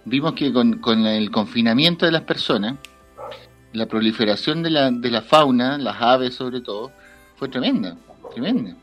vimos 0.05 0.33
que 0.33 0.51
con, 0.53 1.05
el 1.05 1.31
confinamiento 1.31 2.05
de 2.05 2.11
las 2.11 2.23
personas, 2.23 2.75
la 3.73 3.85
proliferación 3.85 4.63
de 4.63 4.69
la, 4.71 4.91
de 4.91 5.11
la 5.11 5.21
fauna, 5.21 5.77
las 5.77 6.01
aves 6.01 6.35
sobre 6.35 6.61
todo, 6.61 6.91
fue 7.35 7.47
tremenda, 7.49 7.95
tremenda. 8.33 8.75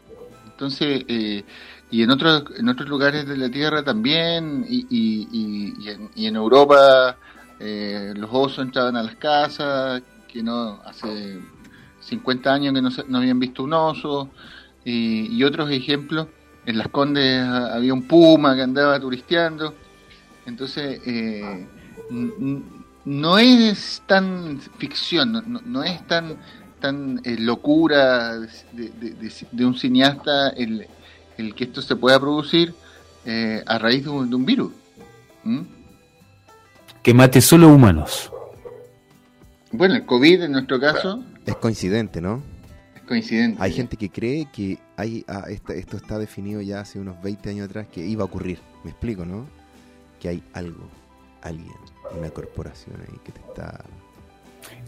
Entonces, 0.46 1.04
eh, 1.08 1.44
y 1.90 2.02
en 2.02 2.11
otros, 2.11 2.44
en 2.56 2.68
otros 2.68 2.88
lugares 2.88 3.26
de 3.26 3.37
la 3.37 3.50
Tierra 3.50 3.82
también, 3.82 4.64
y, 4.68 4.87
y, 4.90 5.28
y- 5.32 5.99
y 6.14 6.26
en, 6.26 6.37
Europa 6.37 7.16
eh, 7.61 8.12
los 8.16 8.30
osos 8.32 8.64
entraban 8.64 8.96
a 8.96 9.02
las 9.02 9.16
casas, 9.16 10.02
que 10.28 10.42
no 10.42 10.80
hace 10.85 11.40
50 12.00 12.52
años 12.52 12.75
que 12.75 12.82
no, 12.82 12.90
no 13.08 13.18
habían 13.18 13.38
visto 13.38 13.62
un 13.64 13.73
oso, 13.73 14.30
y, 14.85 15.42
otros 15.42 15.70
ejemplos, 15.70 16.28
en 16.64 16.78
Las 16.78 16.88
Condes 16.88 17.42
había 17.44 17.92
un 17.92 18.06
puma 18.06 18.54
que 18.54 18.62
andaba 18.62 19.00
turisteando, 19.00 19.75
entonces 20.47 21.00
eh, 21.07 21.67
no 23.05 23.38
es 23.38 24.03
tan 24.07 24.61
ficción, 24.79 25.33
no, 25.33 25.43
no- 25.43 25.61
no 25.65 25.83
es 25.85 26.07
tan 26.07 26.37
tan 26.81 27.21
eh, 27.25 27.37
locura 27.38 28.38
de, 28.38 28.49
de- 28.73 29.11
de- 29.15 29.33
de 29.50 29.65
un 29.65 29.75
cineasta 29.76 30.50
el, 30.50 30.87
el 31.38 31.55
que 31.55 31.65
esto 31.65 31.81
se 31.81 31.97
pueda 31.97 32.21
producir 32.21 32.75
eh, 33.25 33.62
a 33.67 33.79
raíz 33.79 34.05
de 34.05 34.11
un, 34.11 34.29
de 34.29 34.37
un 34.37 34.45
virus. 34.45 34.73
¿Mm? 35.45 35.61
que 37.03 37.15
mate 37.15 37.41
solo 37.41 37.69
humanos. 37.69 38.31
Bueno, 39.73 39.95
el 39.95 40.05
COVID 40.05 40.43
en 40.43 40.53
nuestro 40.53 40.79
caso 40.81 41.23
es 41.47 41.57
coincidente, 41.57 42.21
¿no? 42.21 42.43
es 42.97 43.03
coincidente. 43.03 43.57
Hay 43.62 43.73
gente 43.73 43.97
que 43.97 44.11
cree 44.11 44.49
que 44.53 44.79
hay, 44.97 45.25
ah, 45.29 45.45
esta- 45.49 45.75
esto 45.75 45.97
está 45.97 46.19
definido 46.19 46.61
ya 46.61 46.81
hace 46.81 46.99
unos 46.99 47.21
20 47.23 47.50
años 47.50 47.69
atrás 47.69 47.87
que 47.93 48.05
iba 48.05 48.23
a 48.23 48.26
ocurrir. 48.26 48.59
Me 48.85 48.91
explico, 48.91 49.25
¿no? 49.25 49.47
Que 50.26 50.30
hay 50.30 50.42
algo, 50.54 50.88
alguien, 51.42 51.71
una 52.18 52.30
corporación 52.30 52.97
ahí 53.00 53.16
que 53.25 53.30
te 53.30 53.38
está... 53.38 53.80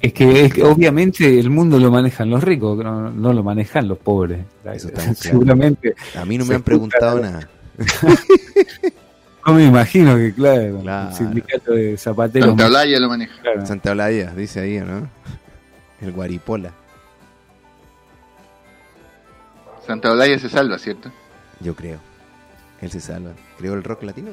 Es 0.01 0.13
que, 0.13 0.47
es 0.47 0.53
que 0.53 0.65
obviamente 0.65 1.39
el 1.39 1.49
mundo 1.49 1.79
lo 1.79 1.93
manejan 1.93 2.29
los 2.29 2.43
ricos, 2.43 2.77
no, 2.83 3.09
no 3.13 3.33
lo 3.33 3.45
manejan 3.45 3.87
los 3.87 3.99
pobres. 3.99 4.45
Eso 4.65 4.89
está. 4.89 5.15
Seguramente, 5.15 5.95
A 6.17 6.25
mí 6.25 6.37
no 6.39 6.45
me 6.45 6.57
han 6.57 6.65
preguntado 6.65 7.21
nada. 7.21 7.49
no 9.47 9.53
me 9.55 9.65
imagino 9.67 10.17
que, 10.17 10.35
claro, 10.35 10.81
Claro. 10.81 11.11
el 11.11 11.15
sindicato 11.15 11.71
de 11.71 11.97
zapateros. 11.97 12.49
Santa 12.49 12.67
Olaya 12.67 12.99
lo 12.99 13.09
maneja. 13.09 13.41
claro. 13.41 13.65
Santa 13.65 13.93
Olaya, 13.93 14.35
dice 14.35 14.59
ahí, 14.59 14.81
¿no? 14.81 15.09
El 16.01 16.11
Guaripola. 16.11 16.73
Santa 19.87 20.11
Olaya 20.11 20.37
se 20.41 20.49
salva, 20.49 20.79
¿cierto? 20.79 21.13
Yo 21.61 21.77
creo. 21.77 22.01
Él 22.81 22.91
se 22.91 23.01
salva. 23.01 23.31
Creo 23.57 23.75
el 23.75 23.85
rock 23.85 24.03
latino. 24.03 24.33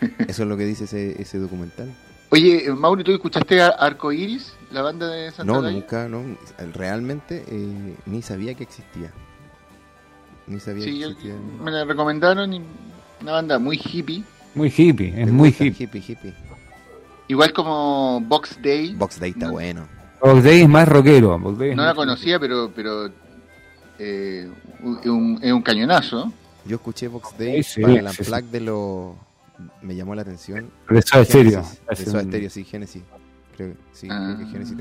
Eso 0.28 0.42
es 0.42 0.48
lo 0.48 0.56
que 0.56 0.64
dice 0.64 0.84
ese, 0.84 1.20
ese 1.20 1.38
documental. 1.38 1.92
Oye, 2.30 2.66
eh, 2.66 2.72
Mauri, 2.72 3.04
¿tú 3.04 3.12
escuchaste 3.12 3.60
a 3.62 3.68
Arco 3.68 4.10
Iris, 4.12 4.52
la 4.72 4.82
banda 4.82 5.08
de 5.08 5.30
Santa 5.30 5.44
No, 5.52 5.62
nunca, 5.62 6.08
no. 6.08 6.22
Realmente 6.74 7.44
eh, 7.48 7.94
ni 8.06 8.20
sabía 8.22 8.54
que 8.54 8.64
existía. 8.64 9.12
Ni 10.46 10.58
sabía 10.60 10.84
Sí, 10.84 10.98
que 10.98 11.04
existía. 11.06 11.34
me 11.62 11.70
la 11.70 11.84
recomendaron 11.84 12.52
y 12.52 12.62
una 13.22 13.32
banda 13.32 13.58
muy 13.58 13.78
hippie, 13.82 14.22
Muy 14.54 14.72
hippie, 14.76 15.14
es 15.22 15.30
muy 15.30 15.48
hippie. 15.50 15.74
hippie, 15.86 16.00
hippie. 16.06 16.34
igual 17.28 17.52
como 17.52 18.20
Box 18.22 18.58
Day. 18.62 18.94
Box 18.94 19.18
Day 19.20 19.30
está 19.30 19.46
No. 19.46 19.52
bueno. 19.52 19.86
Box 20.20 20.42
Day 20.44 20.62
es 20.62 20.68
más 20.68 20.88
rockero. 20.88 21.38
Box 21.38 21.58
Day 21.58 21.70
es 21.70 21.76
No 21.76 21.84
la 21.84 21.94
conocía, 21.94 22.38
pero 22.40 22.70
pero 22.74 23.06
eh, 23.98 24.48
es 25.02 25.06
un, 25.06 25.38
es 25.42 25.52
un 25.52 25.62
cañonazo. 25.62 26.32
Yo 26.64 26.76
escuché 26.76 27.06
Box 27.08 27.36
Day 27.38 27.62
Sí, 27.62 27.74
sí, 27.74 27.80
para 27.82 28.00
el 28.00 28.08
sí, 28.12 28.24
de 28.50 28.60
los... 28.60 29.14
Me 29.82 29.94
llamó 29.96 30.14
la 30.14 30.22
atención. 30.22 30.70
De 30.90 31.00
Soda 31.02 31.24
Stereo. 31.24 31.64
De 31.88 31.96
Soda 31.96 32.22
Stereo, 32.22 32.50
sí, 32.50 32.64
Genesis. 32.64 33.02
Creo, 33.56 33.74
sí, 33.92 34.06
Ah. 34.10 34.34
creo 34.36 34.46
que 34.46 34.52
Genesis. 34.52 34.76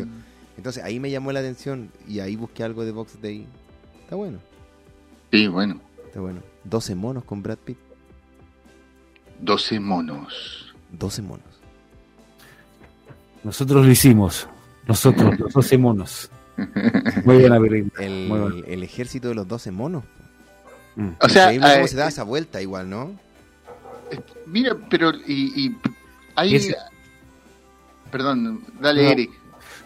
Entonces 0.57 0.83
ahí 0.83 0.99
me 0.99 1.09
llamó 1.11 1.31
la 1.31 1.39
atención 1.39 1.89
y 2.07 2.19
ahí 2.19 2.35
busqué 2.35 2.63
algo 2.63 2.83
de 2.85 2.91
Box 2.91 3.21
Day. 3.21 3.45
Está 4.01 4.15
bueno, 4.15 4.39
Sí, 5.31 5.47
bueno. 5.47 5.79
está 6.05 6.19
bueno. 6.21 6.41
12 6.63 6.95
monos 6.95 7.23
con 7.23 7.41
Brad 7.43 7.57
Pitt. 7.57 7.77
12 9.41 9.79
monos. 9.79 10.73
12 10.91 11.21
monos. 11.21 11.45
Nosotros 13.43 13.85
lo 13.85 13.91
hicimos. 13.91 14.47
Nosotros, 14.87 15.39
los 15.39 15.53
12 15.53 15.77
monos. 15.77 16.29
Muy 17.25 17.37
buena 17.39 17.59
película. 17.59 18.03
El, 18.05 18.63
el 18.67 18.83
ejército 18.83 19.27
de 19.29 19.35
los 19.35 19.47
12 19.47 19.71
monos. 19.71 20.03
Mm. 20.95 21.09
O 21.21 21.29
sea, 21.29 21.53
cómo 21.53 21.67
eh, 21.67 21.87
se 21.87 21.97
da 21.97 22.07
esa 22.07 22.23
vuelta 22.23 22.61
igual, 22.61 22.89
¿no? 22.89 23.11
Mira, 24.47 24.75
pero 24.89 25.11
y, 25.27 25.65
y 25.65 25.77
Hay... 26.35 26.71
Perdón, 28.11 28.63
dale, 28.79 29.03
No. 29.03 29.09
Eric. 29.09 29.31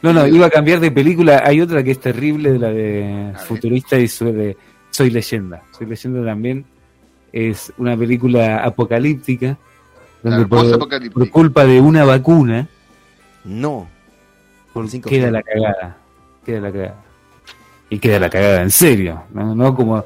No, 0.02 0.14
no, 0.14 0.28
iba 0.28 0.46
a 0.46 0.50
cambiar 0.50 0.80
de 0.80 0.92
película. 0.92 1.42
Hay 1.46 1.60
otra 1.60 1.84
que 1.84 1.92
es 1.92 2.00
terrible, 2.00 2.54
de 2.54 2.60
la 2.60 2.70
de 2.70 3.34
futurista 3.46 3.98
y 3.98 4.08
su- 4.08 4.32
de 4.32 4.56
Soy 4.92 5.10
leyenda. 5.10 5.62
Soy 5.78 5.88
leyenda 5.88 6.24
también 6.26 6.66
es 7.32 7.72
una 7.78 7.96
película 7.96 8.64
apocalíptica 8.64 9.58
donde 10.24 10.48
Claro, 10.48 10.80
por, 10.80 11.12
por 11.12 11.30
culpa 11.30 11.64
de 11.66 11.80
una 11.80 12.04
vacuna 12.04 12.68
No. 13.44 13.88
Por 14.74 14.90
cinco 14.90 15.10
queda 15.10 15.30
la 15.32 15.44
cagada. 15.44 15.98
Queda 16.46 16.62
la 16.62 16.72
cagada. 16.72 17.04
Y 17.90 18.00
queda 18.00 18.20
la 18.20 18.30
cagada 18.30 18.62
en 18.62 18.72
serio. 18.72 19.24
No, 19.34 19.54
no 19.56 19.76
como 19.76 20.06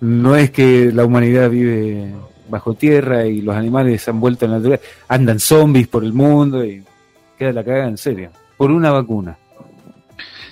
no 0.00 0.36
es 0.36 0.50
que 0.50 0.90
la 0.92 1.04
humanidad 1.04 1.50
vive 1.50 2.14
bajo 2.48 2.74
tierra 2.74 3.26
y 3.26 3.40
los 3.40 3.54
animales 3.56 4.02
se 4.02 4.10
han 4.10 4.20
vuelto 4.20 4.44
a 4.46 4.48
la 4.48 4.56
naturaleza. 4.56 4.84
Andan 5.08 5.38
zombies 5.40 5.88
por 5.88 6.04
el 6.04 6.12
mundo 6.12 6.64
y 6.64 6.82
queda 7.38 7.52
la 7.52 7.64
cagada 7.64 7.88
en 7.88 7.98
serio. 7.98 8.30
Por 8.56 8.70
una 8.70 8.90
vacuna. 8.90 9.36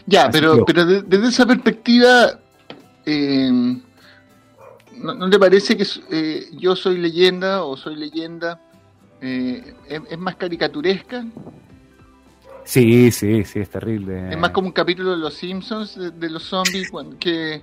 Ya, 0.07 0.25
Así 0.27 0.33
pero, 0.33 0.57
que- 0.59 0.65
pero 0.73 0.85
de- 0.87 1.03
desde 1.03 1.29
esa 1.29 1.47
perspectiva, 1.47 2.39
eh, 3.07 3.51
¿no, 4.99 5.15
no 5.15 5.31
te 5.31 5.39
parece 5.39 5.77
que 5.77 5.87
eh, 6.11 6.47
yo 6.53 6.77
soy 6.77 6.99
leyenda 6.99 7.65
o 7.65 7.77
soy 7.77 7.97
leyenda 7.97 8.61
eh, 9.21 9.75
es, 9.89 10.01
es 10.11 10.19
más 10.19 10.37
caricaturesca? 10.37 11.25
Sí, 12.65 13.11
sí, 13.11 13.45
sí, 13.45 13.61
es 13.61 13.69
terrible. 13.71 14.31
Es 14.33 14.39
más 14.39 14.51
como 14.51 14.69
un 14.69 14.73
capítulo 14.73 15.11
de 15.13 15.19
Los 15.19 15.35
Simpsons 15.35 15.97
de, 15.97 16.11
de 16.11 16.31
los 16.31 16.43
zombies 16.45 16.91
que 17.19 17.63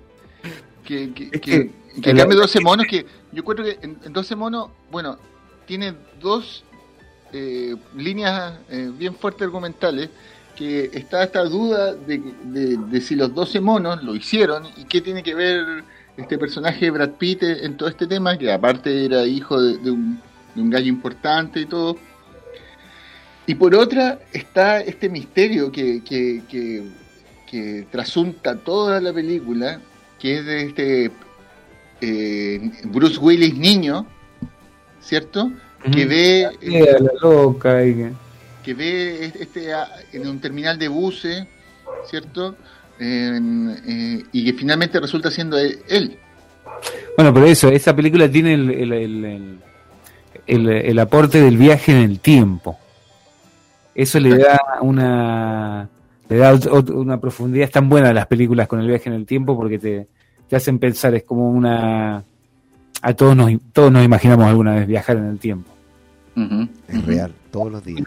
que, 0.84 1.14
que, 1.14 1.24
Es 1.26 1.30
que, 1.32 1.40
que- 1.42 1.72
que 2.02 2.10
el- 2.12 2.18
cambie 2.18 2.38
12 2.38 2.60
monos 2.62 2.86
que 2.88 3.06
yo 3.32 3.44
creo 3.44 3.66
que 3.66 3.78
en, 3.86 3.98
en 4.04 4.14
12 4.14 4.36
monos, 4.36 4.70
bueno, 4.92 5.18
tiene 5.66 5.94
dos 6.22 6.64
eh, 7.34 7.76
líneas 7.96 8.60
eh, 8.70 8.92
bien 8.98 9.16
fuertes 9.16 9.44
argumentales 9.44 10.10
que 10.56 10.90
está 10.94 11.24
esta 11.24 11.44
duda 11.46 11.94
de, 11.94 12.22
de- 12.46 12.78
de 12.78 13.02
si 13.02 13.16
los 13.16 13.34
12 13.34 13.60
monos 13.62 14.04
lo 14.04 14.16
hicieron 14.16 14.64
y 14.78 14.84
qué 14.86 15.02
tiene 15.02 15.24
que 15.24 15.34
ver 15.34 15.84
este 16.18 16.38
personaje 16.38 16.86
de 16.86 16.92
Brad 16.92 17.12
Pitt 17.12 17.42
en 17.44 17.78
todo 17.78 17.88
este 17.90 18.06
tema, 18.06 18.38
que 18.38 18.52
aparte 18.52 19.06
era 19.06 19.26
hijo 19.26 19.62
de, 19.62 19.78
de 19.78 19.92
un, 19.92 20.20
de 20.54 20.62
un 20.62 20.70
gallo 20.70 20.88
importante 20.88 21.62
y 21.62 21.66
todo. 21.66 21.98
Y 23.48 23.56
por 23.56 23.74
otra 23.76 24.20
está 24.34 24.82
este 24.82 25.10
misterio 25.10 25.72
que, 25.72 26.04
que, 26.04 26.44
que, 26.50 26.84
que 27.50 27.88
trasunta 27.92 28.56
toda 28.58 29.02
la 29.02 29.12
película, 29.14 29.82
que 30.22 30.38
es 30.38 30.46
de 30.46 30.62
este 30.64 31.12
eh, 32.02 32.72
Bruce 32.86 33.18
Willis 33.20 33.56
niño, 33.58 34.06
¿cierto? 35.02 35.52
Que 35.92 36.06
ve, 36.06 36.48
la 36.62 37.12
loca 37.22 37.80
que- 38.64 38.74
ve 38.76 39.26
este 39.40 39.72
en 40.14 40.28
un 40.28 40.40
terminal 40.40 40.78
de 40.78 40.88
buses, 40.88 41.46
¿cierto? 42.08 42.56
Eh, 43.00 44.24
y 44.32 44.46
que 44.46 44.54
finalmente 44.54 45.00
resulta 45.00 45.32
siendo 45.32 45.58
él. 45.58 45.80
él. 45.90 46.18
Bueno, 47.18 47.34
pero 47.34 47.48
eso, 47.48 47.70
esa 47.70 47.96
película 47.96 48.30
tiene 48.32 48.54
el, 48.54 48.70
el, 48.70 48.94
el- 48.94 49.26
el- 49.26 49.60
el- 50.48 50.70
el 50.70 51.00
aporte 51.00 51.42
del 51.42 51.58
viaje 51.58 51.92
en 51.94 51.98
el 52.00 52.20
tiempo. 52.20 52.78
Eso 53.96 54.20
le 54.20 54.38
da 54.38 54.60
una 54.82 55.90
le 56.32 56.38
da 56.38 56.54
una 56.94 57.20
profundidad. 57.20 57.66
Es 57.66 57.72
tan 57.72 57.90
buena 57.90 58.14
las 58.14 58.26
películas 58.28 58.68
con 58.68 58.80
el 58.80 58.88
viaje 58.88 59.10
en 59.10 59.16
el 59.16 59.26
tiempo 59.26 59.56
porque 59.56 59.78
te, 59.78 60.08
te 60.48 60.56
hacen 60.56 60.80
pensar, 60.80 61.14
es 61.16 61.24
como 61.24 61.50
una... 61.52 62.24
A 63.04 63.14
todos 63.14 63.36
nos, 63.36 63.52
todos 63.74 63.92
nos 63.92 64.04
imaginamos 64.06 64.46
alguna 64.46 64.76
vez 64.76 64.88
viajar 64.88 65.18
en 65.18 65.26
el 65.26 65.40
tiempo. 65.40 65.70
Es 66.88 67.06
real, 67.06 67.34
todos 67.52 67.72
los 67.72 67.84
días. 67.84 68.04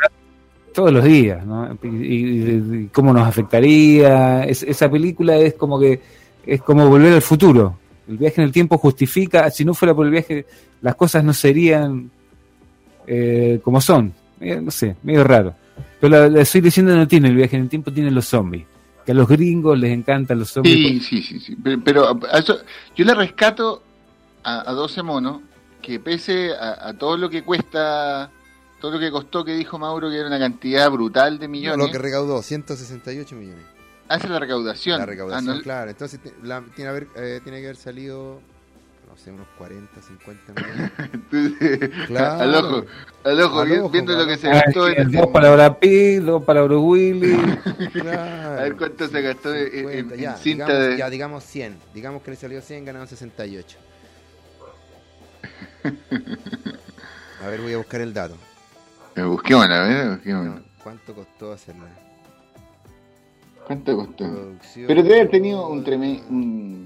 todos 0.73 0.93
los 0.93 1.05
días, 1.05 1.45
¿no? 1.45 1.77
Y, 1.83 1.87
y- 1.89 2.75
y 2.85 2.87
cómo 2.93 3.13
nos 3.13 3.27
afectaría. 3.29 4.45
Es- 4.45 4.63
esa 4.63 4.91
película 4.91 5.37
es 5.37 5.55
como 5.55 5.79
que 5.79 6.01
es 6.47 6.63
como 6.63 6.89
volver 6.89 7.13
al 7.15 7.23
futuro. 7.23 7.77
El 8.09 8.19
viaje 8.19 8.41
en 8.41 8.47
el 8.47 8.53
tiempo 8.53 8.79
justifica, 8.79 9.51
si 9.51 9.65
no 9.65 9.75
fuera 9.75 9.95
por 9.95 10.07
el 10.07 10.13
viaje, 10.13 10.47
las 10.83 10.95
cosas 10.95 11.23
no 11.25 11.33
serían 11.33 12.11
eh, 13.07 13.61
como 13.63 13.81
son. 13.81 14.13
Eh, 14.41 14.61
no 14.63 14.71
sé, 14.71 14.97
medio 15.03 15.25
raro. 15.25 15.55
Pero 16.11 16.23
la, 16.23 16.29
la 16.29 16.41
estoy 16.43 16.61
diciendo 16.61 16.95
no 16.95 17.09
tiene 17.09 17.29
el 17.29 17.35
viaje 17.37 17.57
en 17.57 17.63
el 17.63 17.69
tiempo, 17.69 17.91
tiene 17.93 18.11
los 18.11 18.27
zombies. 18.27 18.67
Que 19.07 19.13
a 19.13 19.15
los 19.15 19.27
gringos 19.29 19.79
les 19.79 19.91
encantan 19.93 20.39
los 20.39 20.51
zombies. 20.51 20.75
Sí, 20.75 21.01
sí, 21.01 21.23
sí, 21.23 21.41
sí. 21.41 21.57
Pero, 21.63 21.81
pero 21.83 22.21
a 22.31 22.39
eso, 22.39 22.59
yo 22.95 23.05
le 23.05 23.15
rescato 23.15 23.83
a, 24.43 24.71
a 24.71 24.73
12 24.75 25.03
monos 25.03 25.41
que 25.81 26.01
pese 26.01 26.53
a, 26.55 26.89
a 26.89 26.95
todo 26.95 27.17
lo 27.17 27.29
que 27.31 27.43
cuesta, 27.43 28.31
todo 28.81 28.93
lo 28.93 28.99
que 28.99 29.11
costó, 29.11 29.45
que 29.45 29.55
dijo 29.55 29.79
Mauro, 29.79 30.11
que 30.11 30.17
era 30.19 30.27
una 30.29 30.39
cantidad 30.39 30.91
brutal 30.91 31.39
de 31.39 31.47
No, 31.49 31.53
millones, 31.53 31.87
lo 31.87 31.93
que 31.93 31.99
recaudó, 31.99 32.43
168 32.43 33.35
millones. 33.37 33.65
hace 34.09 34.29
la 34.29 34.39
recaudación. 34.39 34.99
La 34.99 35.07
recaudación, 35.07 35.51
Ah, 35.51 35.57
no- 35.57 35.63
claro. 35.63 35.91
Entonces 35.91 36.21
la- 36.43 36.63
tiene, 36.75 36.91
haber, 36.91 37.09
eh, 37.17 37.41
tiene 37.43 37.61
que 37.61 37.67
haber 37.67 37.77
salido, 37.77 38.41
no 39.15 39.21
sé, 39.21 39.31
unos 39.31 39.47
40, 39.59 40.03
50 40.03 40.53
millones. 40.55 40.91
Claro. 42.09 42.43
al 42.43 42.55
ojo, 42.57 42.85
al 43.25 43.41
ojo, 43.43 43.61
Al 43.61 43.73
ojo, 43.79 43.91
viendo 43.91 44.13
lo 44.13 44.21
al 44.23 44.27
que 44.27 44.37
se 44.37 44.49
gastó 44.49 44.89
sí, 44.89 44.95
en, 44.97 45.13
dos 45.13 45.29
para 45.29 45.53
Brad 45.55 45.79
Pitt, 45.79 46.21
dos 46.23 46.43
para 46.45 46.63
Bruce 46.63 46.85
Willis. 46.85 47.39
Claro. 47.93 48.51
A 48.59 48.63
ver 48.65 48.77
cuánto 48.77 49.07
se 49.07 49.21
gastó 49.23 49.55
en- 49.55 49.67
en- 49.89 50.09
50, 50.11 50.15
en 50.17 50.21
ya, 50.21 50.37
cinta 50.37 50.67
digamos, 50.67 50.89
de- 50.91 50.97
ya, 50.99 51.11
digamos 51.11 51.45
100. 51.45 51.77
Digamos 51.95 52.23
que 52.23 52.31
le 52.33 52.37
salió 52.37 52.61
100, 52.61 52.85
ganaron 52.85 53.07
68. 53.07 53.79
A 57.43 57.47
ver, 57.49 57.61
voy 57.61 57.73
a 57.75 57.77
buscar 57.79 58.01
el 58.01 58.13
dato. 58.13 58.37
Eh, 59.17 59.23
Busquémosla, 59.23 59.85
a 59.85 59.87
ver, 59.89 60.09
busquémosla. 60.17 60.51
No, 60.57 60.63
¿Cuánto 60.83 61.15
costó 61.15 61.53
hacerla? 61.53 61.87
¿Cuánto 63.67 63.97
costó? 63.97 64.25
Producción. 64.29 64.87
Pero 64.89 65.03
debe 65.03 65.15
haber 65.21 65.31
tenido 65.31 65.69
un 65.69 65.85
tremendo... 65.85 66.25
Un... 66.29 66.84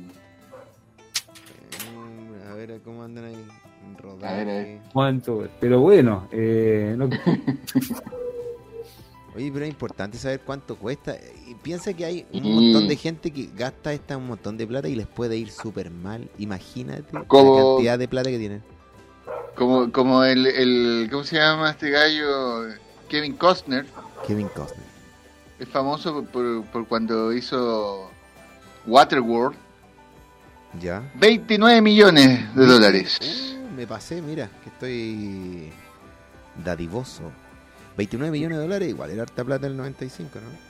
Cómo 2.88 3.02
andan 3.02 3.26
ahí. 3.26 3.34
en 3.34 3.98
Rodaje. 3.98 4.80
¿Cuánto? 4.94 5.46
Pero 5.60 5.80
bueno, 5.80 6.26
eh, 6.32 6.94
no- 6.96 7.10
Oye, 9.36 9.50
pero 9.52 9.66
es 9.66 9.70
importante 9.70 10.16
saber 10.16 10.40
cuánto 10.40 10.76
cuesta. 10.76 11.14
Y 11.46 11.54
piensa 11.54 11.92
que 11.92 12.06
hay 12.06 12.26
un 12.32 12.42
Sí. 12.42 12.48
montón 12.50 12.88
de 12.88 12.96
gente 12.96 13.30
que 13.30 13.50
gasta 13.54 13.92
esta 13.92 14.16
un 14.16 14.26
montón 14.26 14.56
de 14.56 14.66
plata 14.66 14.88
y 14.88 14.94
les 14.94 15.06
puede 15.06 15.36
ir 15.36 15.50
súper 15.50 15.90
mal. 15.90 16.30
Imagínate 16.38 17.04
Como- 17.26 17.58
la 17.58 17.62
cantidad 17.74 17.98
de 17.98 18.08
plata 18.08 18.30
que 18.30 18.38
tienen. 18.38 18.62
Como, 19.54 19.92
como 19.92 20.24
el, 20.24 20.46
el... 20.46 21.08
¿Cómo 21.10 21.24
se 21.24 21.36
llama 21.36 21.70
este 21.70 21.90
gallo? 21.90 22.68
Kevin 23.10 23.36
Costner. 23.36 23.84
Kevin 24.26 24.48
Costner. 24.48 24.86
Es 25.58 25.68
famoso 25.68 26.14
por, 26.14 26.26
por, 26.28 26.64
por 26.66 26.86
cuando 26.88 27.34
hizo 27.34 28.10
Waterworld. 28.86 29.56
¿Ya? 30.80 31.02
29 31.14 31.80
millones 31.80 32.54
de 32.54 32.66
dólares. 32.66 33.18
Uh, 33.20 33.74
me 33.74 33.86
pasé, 33.86 34.20
mira, 34.20 34.50
que 34.62 34.68
estoy 34.70 35.72
dadivoso. 36.64 37.32
29 37.96 38.30
millones 38.30 38.58
de 38.58 38.62
dólares, 38.64 38.88
igual 38.88 39.10
era 39.10 39.22
harta 39.22 39.44
plata 39.44 39.66
en 39.66 39.72
el 39.72 39.78
95, 39.78 40.38
¿no? 40.40 40.68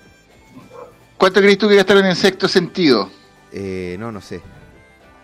¿Cuánto 1.19 1.41
crees 1.41 1.59
tú 1.59 1.69
que 1.69 1.75
gastaron 1.75 2.07
en 2.07 2.17
sexto 2.17 2.49
sentido? 2.49 3.11
Eh, 3.53 3.97
no, 3.99 4.13
no 4.13 4.21
sé. 4.21 4.41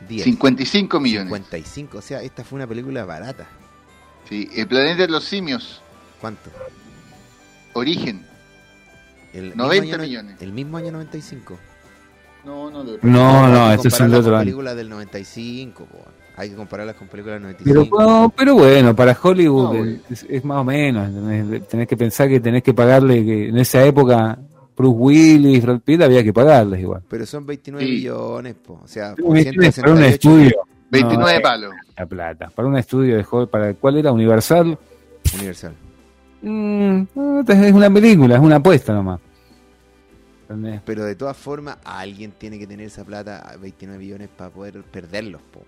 10. 0.09 0.25
55 0.25 1.01
millones. 1.01 1.29
55, 1.29 1.99
o 1.99 2.03
sea, 2.03 2.21
esta 2.23 2.45
fue 2.45 2.57
una 2.57 2.67
película 2.67 3.05
barata. 3.05 3.47
Sí, 4.29 4.51
El 4.55 4.67
planeta 4.67 5.03
de 5.03 5.09
los 5.09 5.25
simios. 5.25 5.81
¿Cuánto? 6.21 6.51
Origen. 7.75 8.27
El 9.33 9.47
mismo 9.49 9.65
90 9.65 9.95
año 9.95 10.03
millones. 10.03 10.37
El 10.43 10.53
mismo 10.53 10.77
año 10.77 10.93
95. 10.93 11.59
No, 12.45 12.71
no, 12.71 12.85
no, 12.85 13.49
no, 13.49 13.73
estos 13.73 13.93
son 13.95 14.11
compararlas 14.11 14.11
de 14.11 14.19
otro 14.19 14.39
películas 14.39 14.77
del 14.77 14.89
95, 14.91 15.85
po. 15.85 15.99
Hay 16.37 16.51
que 16.51 16.57
compararlas 16.57 16.97
con 16.97 17.07
películas 17.09 17.41
del 17.43 17.55
Pero, 17.63 17.75
95. 17.85 18.03
no, 18.03 18.33
pero 18.37 18.55
bueno, 18.57 18.95
para 18.97 19.17
Hollywood 19.23 19.75
No, 19.75 19.85
es, 20.11 20.27
es 20.29 20.45
más 20.45 20.59
o 20.59 20.65
menos. 20.65 21.09
Tenés 21.69 21.87
que 21.87 21.97
pensar 21.97 22.29
que 22.29 22.41
tenés 22.41 22.63
que 22.63 22.75
pagarle, 22.75 23.25
que 23.25 23.49
en 23.51 23.59
esa 23.59 23.85
época 23.85 24.37
Bruce 24.77 24.97
Willis, 24.99 25.65
Brad 25.65 25.81
Pitt, 25.81 26.03
había 26.03 26.25
que 26.25 26.33
pagarles 26.33 26.81
igual. 26.81 27.03
Pero 27.09 27.25
son 27.25 27.47
29 27.47 27.87
Sí. 27.87 27.93
millones, 27.93 28.55
po. 28.57 28.81
O 28.83 28.89
sea, 28.89 29.15
por 29.15 29.27
Para 29.27 29.29
un 29.29 29.37
168. 29.43 30.05
estudio. 30.07 30.57
29 30.91 31.33
no, 31.33 31.39
eh, 31.39 31.41
palos. 31.41 31.73
La 31.97 32.07
plata. 32.07 32.51
Para 32.55 32.69
un 32.69 32.77
estudio 32.79 33.17
de 33.17 33.25
Hollywood, 33.31 33.49
para 33.49 33.75
¿cuál 33.75 33.99
era? 33.99 34.11
Universal. 34.13 34.77
Universal. 35.37 35.73
Mm, 36.43 37.03
es 37.49 37.73
una 37.73 37.91
película, 37.91 38.35
es 38.35 38.41
una 38.41 38.57
apuesta 38.57 38.93
nomás. 38.93 39.21
¿Entendés? 40.49 40.81
Pero 40.85 41.05
de 41.05 41.15
todas 41.15 41.37
formas, 41.37 41.79
alguien 41.85 42.33
tiene 42.33 42.59
que 42.59 42.67
tener 42.67 42.87
esa 42.87 43.05
plata, 43.05 43.55
29 43.61 43.99
millones, 43.99 44.29
para 44.37 44.51
poder 44.51 44.83
perderlos, 44.83 45.41
po. 45.53 45.63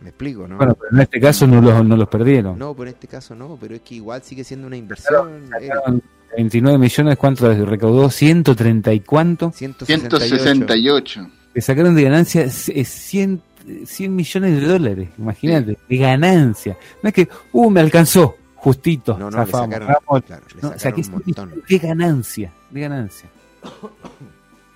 ¿Me 0.00 0.08
explico, 0.08 0.48
no? 0.48 0.56
Bueno, 0.56 0.74
pero 0.74 0.94
en 0.94 1.00
este 1.02 1.20
caso 1.20 1.46
no 1.46 1.60
los, 1.60 1.84
no 1.84 1.96
los 1.96 2.08
perdieron. 2.08 2.58
No, 2.58 2.72
pero 2.74 2.88
en 2.88 2.94
este 2.94 3.06
caso 3.06 3.34
no, 3.34 3.58
pero 3.60 3.74
es 3.74 3.82
que 3.82 3.96
igual 3.96 4.22
sigue 4.22 4.44
siendo 4.44 4.66
una 4.66 4.76
inversión. 4.76 5.44
eh, 5.60 5.68
Sacaron 5.68 6.02
29 6.36 6.78
millones, 6.78 7.16
¿cuánto 7.18 7.52
recaudó? 7.66 8.08
130 8.10 8.92
y 8.94 9.00
cuánto. 9.00 9.52
168. 9.52 10.26
168. 10.26 11.30
Le 11.52 11.60
sacaron 11.60 11.94
de 11.94 12.02
ganancia 12.04 12.48
c- 12.48 12.82
100, 12.84 13.42
100 13.84 14.16
millones 14.16 14.60
de 14.60 14.66
dólares, 14.66 15.08
imagínate, 15.18 15.76
de 15.88 15.96
ganancia. 15.96 16.76
No 17.02 17.08
es 17.08 17.14
que, 17.14 17.28
uh, 17.52 17.70
me 17.70 17.80
alcanzó. 17.80 18.36
Justito, 18.54 19.16
No, 19.18 19.30
no, 19.30 19.38
le 19.38 19.46
zafamos. 19.46 19.74
sacaron, 19.74 19.88
Vamos, 20.06 20.22
claro, 20.26 20.44
le 20.48 20.54
no, 20.56 20.60
sacaron 20.60 20.78
saqué 20.78 21.00
un 21.00 21.10
montón. 21.24 21.62
de 21.66 21.78
ganancia, 21.78 22.52
de 22.70 22.80
ganancia. 22.80 23.28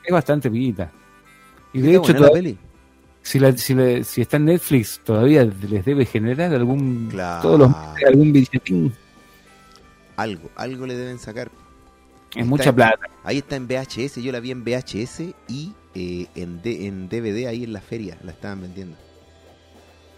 Es 0.05 0.13
bastante 0.13 0.51
piguita. 0.51 0.91
Y 1.73 1.81
de 1.81 1.97
hecho, 1.97 2.13
la 2.13 2.19
toda- 2.19 2.31
peli. 2.33 2.59
si, 3.23 3.39
la- 3.39 3.57
si, 3.57 3.75
la- 3.75 4.05
si 4.05 4.21
está 4.21 4.37
en 4.37 4.45
Netflix, 4.47 5.01
todavía 5.03 5.45
les 5.45 5.85
debe 5.85 6.05
generar 6.05 6.53
algún. 6.55 7.09
Claro. 7.11 7.43
Todos 7.43 7.59
los 7.61 7.75
algún 8.07 8.33
billetín. 8.33 8.93
Algo, 10.17 10.51
algo 10.57 10.87
le 10.87 10.95
deben 10.97 11.19
sacar. 11.19 11.51
Es 12.31 12.37
Está 12.39 12.45
mucha 12.45 12.69
en- 12.71 12.75
plata. 12.77 13.07
Ahí 13.25 13.39
está 13.39 13.57
en 13.57 13.67
VHS, 13.67 14.21
yo 14.23 14.31
la 14.33 14.41
vi 14.41 14.51
en 14.51 14.63
VHS 14.65 15.35
y 15.49 15.73
eh, 15.95 16.27
en, 16.35 16.61
D- 16.63 16.87
en 16.87 17.09
DVD 17.09 17.47
ahí 17.49 17.65
en 17.65 17.73
la 17.73 17.81
feria 17.81 18.19
la 18.23 18.33
estaban 18.33 18.61
vendiendo. 18.61 18.97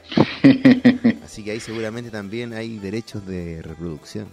Así 1.25 1.43
que 1.45 1.51
ahí 1.53 1.61
seguramente 1.61 2.11
también 2.11 2.53
hay 2.55 2.79
derechos 2.79 3.27
de 3.27 3.61
reproducción. 3.63 4.29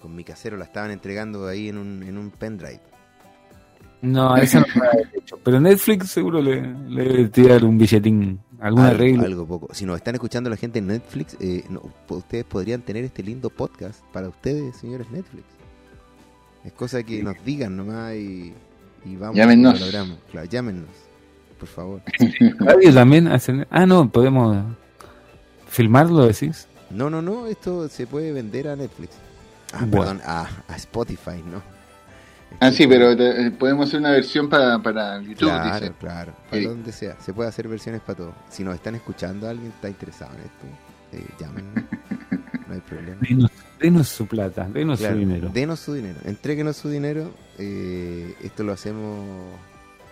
Con 0.00 0.14
mi 0.14 0.24
casero 0.24 0.56
la 0.56 0.64
estaban 0.64 0.90
entregando 0.90 1.46
ahí 1.46 1.68
en 1.68 1.78
un, 1.78 2.02
en 2.02 2.16
un 2.16 2.30
pendrive. 2.30 2.80
No, 4.02 4.34
eso 4.36 4.60
no 4.60 4.66
hecho. 5.14 5.38
Pero 5.44 5.60
Netflix 5.60 6.10
seguro 6.10 6.40
le, 6.40 6.62
le 6.88 7.04
debe 7.04 7.28
tirar 7.28 7.62
un 7.64 7.76
billetín, 7.76 8.40
algún 8.58 8.80
algo, 8.82 8.94
arreglo. 8.94 9.24
algo 9.26 9.46
poco. 9.46 9.74
Si 9.74 9.84
nos 9.84 9.96
están 9.96 10.14
escuchando 10.14 10.48
la 10.48 10.56
gente 10.56 10.78
en 10.78 10.86
Netflix, 10.86 11.36
eh, 11.38 11.64
no, 11.68 11.82
ustedes 12.08 12.44
podrían 12.44 12.80
tener 12.80 13.04
este 13.04 13.22
lindo 13.22 13.50
podcast 13.50 14.02
para 14.12 14.28
ustedes, 14.28 14.76
señores 14.76 15.10
Netflix. 15.10 15.44
Es 16.64 16.72
cosa 16.72 17.02
que 17.02 17.22
nos 17.22 17.42
digan 17.44 17.76
nomás 17.76 18.14
y, 18.14 18.54
y 19.04 19.16
vamos 19.16 19.36
Llámennos. 19.36 19.78
lo 19.78 19.84
logramos. 19.86 20.18
Claro, 20.30 20.48
llámenos, 20.48 20.88
por 21.58 21.68
favor. 21.68 22.00
Radio 22.58 22.94
también 22.94 23.28
hacen. 23.28 23.66
Ah, 23.70 23.84
no, 23.84 24.10
podemos 24.10 24.64
filmarlo, 25.68 26.26
decís. 26.26 26.68
No, 26.90 27.10
no, 27.10 27.20
no, 27.20 27.46
esto 27.46 27.86
se 27.88 28.06
puede 28.06 28.32
vender 28.32 28.66
a 28.68 28.76
Netflix. 28.76 29.10
Ah, 29.72 29.78
Bueno. 29.86 29.90
perdón, 30.18 30.20
a, 30.24 30.48
a 30.68 30.76
Spotify, 30.76 31.42
¿no? 31.44 31.62
ah, 32.58 32.70
sí, 32.72 32.86
pero 32.86 33.16
te- 33.16 33.50
podemos 33.52 33.88
hacer 33.88 34.00
una 34.00 34.10
versión 34.10 34.48
para, 34.48 34.78
para 34.80 35.20
YouTube, 35.20 35.48
Claro, 35.48 35.74
dice. 35.80 35.92
claro, 35.98 36.32
para 36.50 36.62
Sí. 36.62 36.68
donde 36.68 36.92
sea. 36.92 37.16
Se 37.20 37.32
puede 37.32 37.48
hacer 37.48 37.68
versiones 37.68 38.00
para 38.00 38.16
todo. 38.16 38.34
Si 38.48 38.64
nos 38.64 38.74
están 38.74 38.96
escuchando, 38.96 39.48
alguien 39.48 39.70
está 39.70 39.88
interesado 39.88 40.32
en 40.34 40.40
esto, 40.40 40.66
eh, 41.12 41.34
llámenos. 41.38 41.72
No 42.70 42.74
hay 42.74 42.80
problema. 42.82 43.18
Denos, 43.28 43.50
denos 43.80 44.08
su 44.08 44.26
plata, 44.28 44.68
denos 44.72 45.00
Claro, 45.00 45.14
su 45.14 45.18
dinero. 45.18 45.50
Denos 45.52 45.80
su 45.80 45.92
dinero, 45.94 46.20
entréguenos 46.24 46.76
su 46.76 46.88
dinero. 46.88 47.32
eh, 47.58 48.36
esto 48.44 48.62
lo 48.62 48.72
hacemos, 48.72 49.26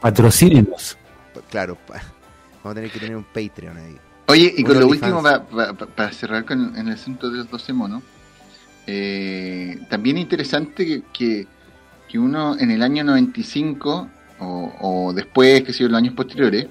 Patrocínenos. 0.00 0.96
pa- 1.34 1.40
claro, 1.50 1.76
pa- 1.86 2.02
vamos 2.64 2.72
a 2.72 2.74
tener 2.74 2.90
que 2.90 2.98
tener 2.98 3.16
un 3.16 3.24
Patreon 3.24 3.76
ahí. 3.76 3.96
Oye, 4.26 4.52
y 4.56 4.64
con 4.64 4.78
lo 4.78 4.88
último, 4.88 5.22
pa- 5.22 5.44
pa- 5.44 5.72
pa- 5.72 5.86
para 5.86 6.12
cerrar 6.12 6.44
con 6.44 6.76
en 6.76 6.88
el 6.88 6.94
asunto 6.94 7.30
de 7.30 7.38
los 7.38 7.50
12 7.50 7.72
monos, 7.72 8.02
eh, 8.90 9.78
también 9.90 10.16
interesante 10.16 11.02
que, 11.12 11.46
que, 12.08 12.18
uno 12.18 12.58
en 12.58 12.70
el 12.70 12.82
año 12.82 13.04
95 13.04 14.08
o, 14.38 14.72
o 14.80 15.12
después, 15.12 15.62
que 15.62 15.74
sé 15.74 15.82
yo, 15.82 15.90
los 15.90 15.98
años 15.98 16.14
posteriores, 16.14 16.68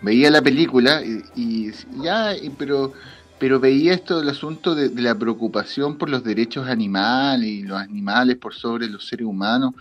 veía 0.00 0.30
la 0.30 0.40
película 0.40 1.02
y, 1.36 1.70
ya, 2.02 2.34
y- 2.34 2.48
pero 2.50 2.94
pero 3.38 3.58
veía 3.58 3.94
esto 3.94 4.18
del 4.18 4.28
asunto 4.28 4.74
de, 4.74 4.90
la 5.00 5.14
preocupación 5.14 5.96
por 5.96 6.10
los 6.10 6.22
derechos 6.22 6.68
animales 6.68 7.48
y 7.48 7.62
los 7.62 7.78
animales 7.78 8.36
por 8.36 8.54
sobre 8.54 8.86
los 8.86 9.06
seres 9.06 9.26
humanos 9.26 9.72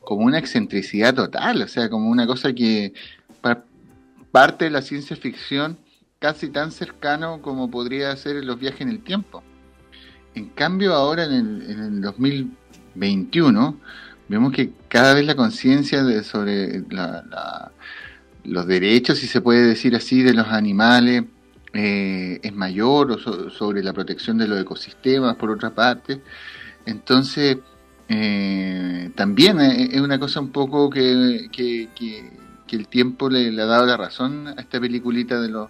como 0.00 0.24
una 0.26 0.38
excentricidad 0.38 1.14
total, 1.14 1.62
o 1.62 1.68
sea, 1.68 1.88
como 1.90 2.08
una 2.10 2.26
cosa 2.26 2.52
que 2.52 2.92
pa- 3.40 3.64
parte 4.32 4.66
de 4.66 4.70
la 4.70 4.82
ciencia 4.82 5.16
ficción 5.16 5.78
casi 6.18 6.48
tan 6.48 6.72
cercano 6.72 7.40
como 7.42 7.70
podría 7.70 8.14
ser 8.16 8.42
los 8.44 8.58
viajes 8.58 8.82
en 8.82 8.90
el 8.90 9.00
tiempo. 9.02 9.42
En 10.36 10.50
cambio, 10.50 10.92
ahora 10.94 11.24
en 11.24 11.32
el, 11.32 11.70
en 11.70 11.80
el 11.82 12.00
2021, 12.02 13.80
vemos 14.28 14.52
que 14.52 14.70
cada 14.88 15.14
vez 15.14 15.24
la 15.26 15.34
conciencia 15.34 16.22
sobre 16.22 16.82
la- 16.90 17.24
la- 17.30 17.72
los 18.44 18.66
derechos, 18.66 19.18
si 19.18 19.26
se 19.26 19.40
puede 19.40 19.66
decir 19.66 19.96
así, 19.96 20.22
de 20.22 20.34
los 20.34 20.46
animales 20.48 21.24
eh, 21.72 22.38
es 22.42 22.54
mayor, 22.54 23.10
o 23.12 23.18
so- 23.18 23.50
sobre 23.50 23.82
la 23.82 23.92
protección 23.92 24.38
de 24.38 24.46
los 24.48 24.60
ecosistemas, 24.60 25.36
por 25.36 25.50
otra 25.50 25.70
parte. 25.74 26.22
Entonces, 26.86 27.58
eh, 28.08 29.10
también 29.14 29.60
es 29.60 30.00
una 30.00 30.18
cosa 30.18 30.40
un 30.40 30.50
poco 30.52 30.88
que, 30.90 31.48
que, 31.52 31.88
que- 31.94 32.30
que 32.66 32.76
el 32.76 32.88
tiempo 32.88 33.28
le, 33.30 33.50
le 33.52 33.62
ha 33.62 33.66
dado 33.66 33.86
la 33.86 33.96
razón 33.96 34.48
a 34.48 34.52
esta 34.60 34.80
peliculita 34.80 35.40
de 35.40 35.48
los, 35.50 35.68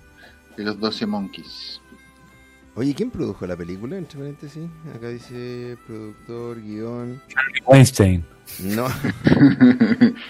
de 0.57 0.65
los 0.65 0.79
12 0.81 1.07
monkeys. 1.07 1.81
Oye, 2.77 2.95
¿quién 2.95 3.11
produjo 3.11 3.47
la 3.47 3.57
película? 3.57 3.97
Entre 3.97 4.19
paréntesis, 4.19 4.69
acá 4.95 5.09
dice 5.09 5.79
productor, 5.87 6.61
guion. 6.61 7.23
Weinstein. 7.67 8.25
No. 8.61 8.87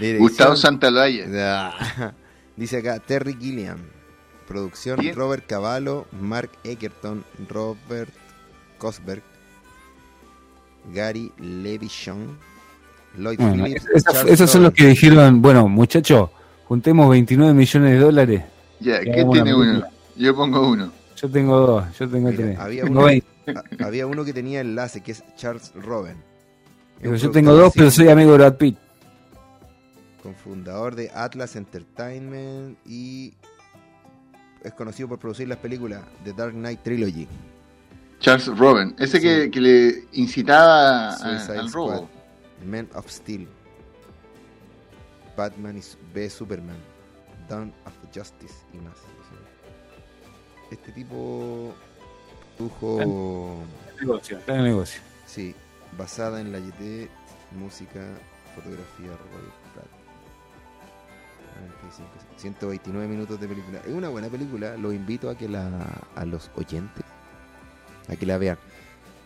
Gustavo 0.18 0.54
Santaolalla. 0.56 1.26
Ah, 1.68 2.12
Dice 2.56 2.78
acá 2.78 3.00
Terry 3.00 3.36
Gilliam. 3.38 3.78
Producción 4.46 5.00
Bien. 5.00 5.14
Robert 5.16 5.44
Cavallo, 5.46 6.06
Mark 6.20 6.50
Egerton, 6.62 7.24
Robert 7.48 8.12
Cosberg, 8.78 9.22
Gary 10.94 11.32
Levishon, 11.40 12.38
Lloyd 13.18 13.38
Bueno, 13.40 13.64
Phillips. 13.64 13.86
esos 14.28 14.48
son 14.48 14.62
los 14.62 14.72
que 14.72 14.86
dijeron, 14.86 15.42
bueno, 15.42 15.66
muchachos, 15.66 16.30
juntemos 16.66 17.10
29 17.10 17.52
millones 17.54 17.90
de 17.90 17.98
dólares. 17.98 18.44
Ya, 18.78 19.00
¿qué 19.00 19.26
tiene 19.32 19.52
uno? 19.52 19.82
Yo 20.14 20.34
pongo 20.36 20.68
uno. 20.70 20.92
Yo 21.16 21.30
tengo 21.30 21.58
dos, 21.58 21.98
yo 21.98 22.08
tengo 22.08 22.30
Mira, 22.30 22.42
tres. 22.44 22.58
había 22.58 22.82
Tengo 22.84 22.98
uno- 23.00 23.06
20. 23.08 23.84
Había 23.84 24.06
uno 24.06 24.24
que 24.24 24.32
tenía 24.32 24.60
enlace, 24.60 25.02
que 25.02 25.12
es 25.12 25.24
Charles 25.36 25.72
Robin. 25.74 26.16
Pero 27.00 27.16
yo 27.16 27.30
tengo 27.30 27.52
dos, 27.54 27.72
pero 27.74 27.90
soy 27.90 28.08
amigo 28.08 28.32
de 28.32 28.38
Brad 28.38 28.54
Pitt. 28.56 28.76
Cofundador 30.22 30.94
de 30.96 31.10
Atlas 31.14 31.54
Entertainment 31.56 32.78
y 32.86 33.34
es 34.62 34.72
conocido 34.74 35.08
por 35.08 35.18
producir 35.18 35.46
las 35.48 35.58
películas 35.58 36.02
The 36.24 36.32
Dark 36.32 36.52
Knight 36.54 36.82
Trilogy. 36.82 37.28
Charles 38.18 38.46
Robin, 38.58 38.94
ese 38.98 39.18
Sí. 39.18 39.22
que, 39.22 39.50
que 39.50 39.60
le 39.60 40.04
incitaba 40.12 41.10
a- 41.10 41.12
Suicide 41.18 41.58
al 41.58 41.68
Squad, 41.68 41.94
robo. 41.96 42.08
Man 42.64 42.88
of 42.94 43.08
Steel, 43.10 43.46
Batman 45.36 45.76
y 45.76 45.82
Su- 45.82 45.98
v 46.14 46.28
Superman, 46.30 46.78
Dawn 47.48 47.72
of 47.84 47.92
Justice 48.14 48.54
y 48.72 48.78
más. 48.78 48.96
Este 50.76 50.92
tipo 50.92 51.74
produjo, 52.56 53.56
Negocio, 54.00 54.38
está 54.38 54.52
en 54.54 54.58
el 54.60 54.64
negocio. 54.66 55.00
sí, 55.26 55.54
basada 55.98 56.40
en 56.40 56.52
la 56.52 56.58
YT, 56.58 57.08
música, 57.58 58.00
fotografía, 58.54 59.10
Pratt. 59.74 59.86
45, 61.80 62.10
129 62.36 63.08
minutos 63.08 63.40
de 63.40 63.48
película. 63.48 63.80
Es 63.86 63.92
una 63.92 64.08
buena 64.10 64.28
película, 64.28 64.76
los 64.76 64.92
invito 64.94 65.30
a 65.30 65.36
que 65.36 65.48
la 65.48 65.70
a 66.14 66.24
los 66.24 66.50
oyentes 66.56 67.04
a 68.08 68.16
que 68.16 68.26
la 68.26 68.38
vean. 68.38 68.58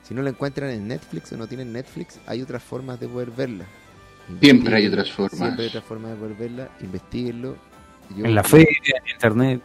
Si 0.04 0.14
no 0.14 0.22
la 0.22 0.30
encuentran 0.30 0.70
en 0.70 0.88
Netflix 0.88 1.32
o 1.32 1.36
no 1.36 1.46
tienen 1.46 1.72
Netflix, 1.72 2.18
hay 2.26 2.40
otras 2.42 2.62
formas 2.62 2.98
de 3.00 3.08
poder 3.08 3.30
verla. 3.30 3.64
Siempre 4.40 4.76
hay 4.76 4.86
otras 4.86 5.10
formas. 5.12 5.38
Siempre 5.38 5.62
hay 5.64 5.68
otras 5.68 5.84
formas 5.84 6.12
de 6.12 6.16
poder 6.16 6.36
verla, 6.36 6.68
investiguenlo. 6.80 7.56
Yo- 8.16 8.24
En 8.24 8.34
la 8.34 8.42
feria, 8.44 8.68
en 9.04 9.12
internet. 9.12 9.62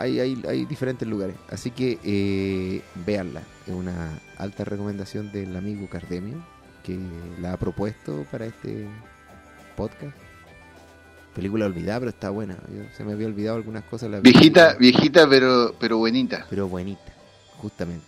Hay, 0.00 0.20
hay, 0.20 0.42
hay 0.48 0.64
diferentes 0.66 1.06
lugares. 1.06 1.36
Así 1.50 1.70
que 1.70 1.98
eh, 2.04 2.82
véanla. 3.06 3.42
Es 3.66 3.74
una 3.74 4.18
alta 4.38 4.64
recomendación 4.64 5.30
del 5.32 5.54
amigo 5.56 5.88
Cardemio 5.88 6.44
que 6.82 6.98
la 7.40 7.52
ha 7.52 7.56
propuesto 7.56 8.24
para 8.30 8.46
este 8.46 8.86
podcast. 9.76 10.16
Película 11.34 11.66
olvidada, 11.66 12.00
pero 12.00 12.10
está 12.10 12.30
buena. 12.30 12.56
Yo- 12.74 12.82
se 12.96 13.04
me 13.04 13.12
había 13.12 13.26
olvidado 13.26 13.56
algunas 13.56 13.84
cosas. 13.84 14.10
la. 14.10 14.20
Viejita, 14.20 14.74
viejita, 14.74 15.28
pero, 15.28 15.74
pero 15.78 15.98
buenita. 15.98 16.46
Pero 16.50 16.66
buenita, 16.68 17.12
justamente. 17.58 18.06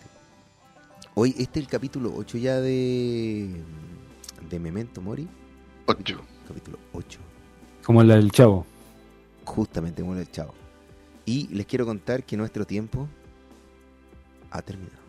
Hoy, 1.15 1.31
este 1.39 1.61
es 1.61 1.67
el 1.67 1.69
capítulo 1.69 2.13
8 2.17 2.39
ya 2.39 2.61
de, 2.61 3.51
de 4.49 4.59
Memento 4.59 5.01
Mori. 5.03 5.29
Ocho. 5.87 6.21
Capítulo 6.49 6.79
8. 6.95 7.19
Como 7.85 8.03
la 8.03 8.17
del 8.17 8.31
chavo. 8.33 8.65
Justamente 9.45 10.01
como 10.03 10.17
el 10.17 10.31
chavo. 10.31 10.55
Y 11.25 11.49
les 11.49 11.67
quiero 11.67 11.87
contar 11.87 12.25
que 12.25 12.37
nuestro 12.37 12.67
tiempo 12.67 13.09
ha 14.51 14.63
terminado. 14.63 15.03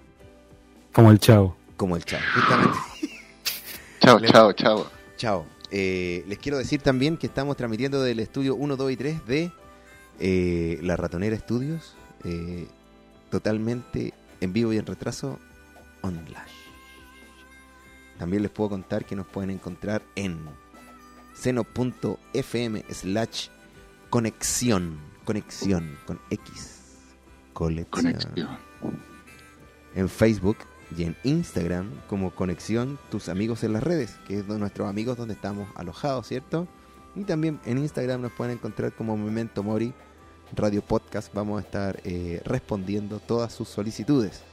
Como 0.92 1.12
el 1.12 1.20
chavo. 1.20 1.56
Como 1.76 1.96
el 1.96 2.06
chavo, 2.06 2.24
justamente. 2.36 2.78
Chao, 4.00 4.20
chao, 4.20 4.52
chao. 4.54 4.86
Chao. 5.18 5.46
Eh, 5.72 6.24
les 6.28 6.38
quiero 6.38 6.58
decir 6.58 6.82
también 6.82 7.18
que 7.18 7.26
estamos 7.26 7.56
transmitiendo 7.56 8.02
del 8.04 8.20
estudio 8.20 8.54
1, 8.56 8.76
2 8.76 8.92
y 8.92 8.98
3 8.98 9.26
de 9.26 9.52
eh, 10.20 10.80
La 10.82 10.98
Ratonera 10.98 11.38
Studios. 11.38 11.96
eh, 12.26 12.68
totalmente 13.30 14.14
en 14.42 14.54
vivo 14.54 14.74
y 14.74 14.78
en 14.78 14.86
retraso 14.86 15.40
online. 16.02 16.38
También 18.20 18.44
les 18.44 18.52
puedo 18.52 18.70
contar 18.70 19.06
que 19.06 19.16
nos 19.16 19.26
pueden 19.26 19.50
encontrar 19.50 20.04
en 20.16 20.38
seno.fm 21.34 22.84
slash 22.92 23.48
conexión. 24.14 25.00
Conexión 25.26 25.98
con 26.06 26.20
X. 26.30 26.82
Colección. 27.52 27.90
Conexión. 27.90 28.60
En 29.96 30.08
Facebook 30.08 30.58
y 30.96 31.06
en 31.06 31.16
Instagram 31.24 31.90
como 32.08 32.30
Conexión 32.30 33.00
Tus 33.10 33.28
Amigos 33.28 33.64
en 33.64 33.74
las 33.74 33.82
Redes, 33.82 34.20
que 34.28 34.38
es 34.38 34.48
de 34.48 34.60
nuestros 34.60 34.88
amigos 34.88 35.18
donde 35.18 35.34
estamos 35.34 35.68
alojados, 35.74 36.28
¿cierto? 36.28 36.68
Y 37.16 37.24
también 37.24 37.60
en 37.66 37.80
Instagram 37.80 38.22
nos 38.22 38.32
pueden 38.34 38.54
encontrar 38.54 38.94
como 38.94 39.18
Memento 39.18 39.64
Mori 39.64 39.96
Radio 40.56 40.84
Podcast. 40.84 41.34
Vamos 41.34 41.64
a 41.64 41.66
estar 41.66 42.00
eh, 42.04 42.40
respondiendo 42.46 43.18
todas 43.18 43.52
sus 43.52 43.68
solicitudes 43.68 44.44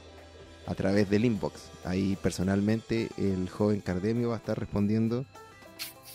a 0.65 0.73
través 0.73 1.07
del 1.07 1.23
inbox. 1.23 1.69
Ahí 1.85 2.17
personalmente 2.23 3.09
el 3.15 3.47
joven 3.47 3.81
Cardemio 3.81 4.29
va 4.29 4.35
a 4.35 4.39
estar 4.39 4.57
respondiendo 4.57 5.23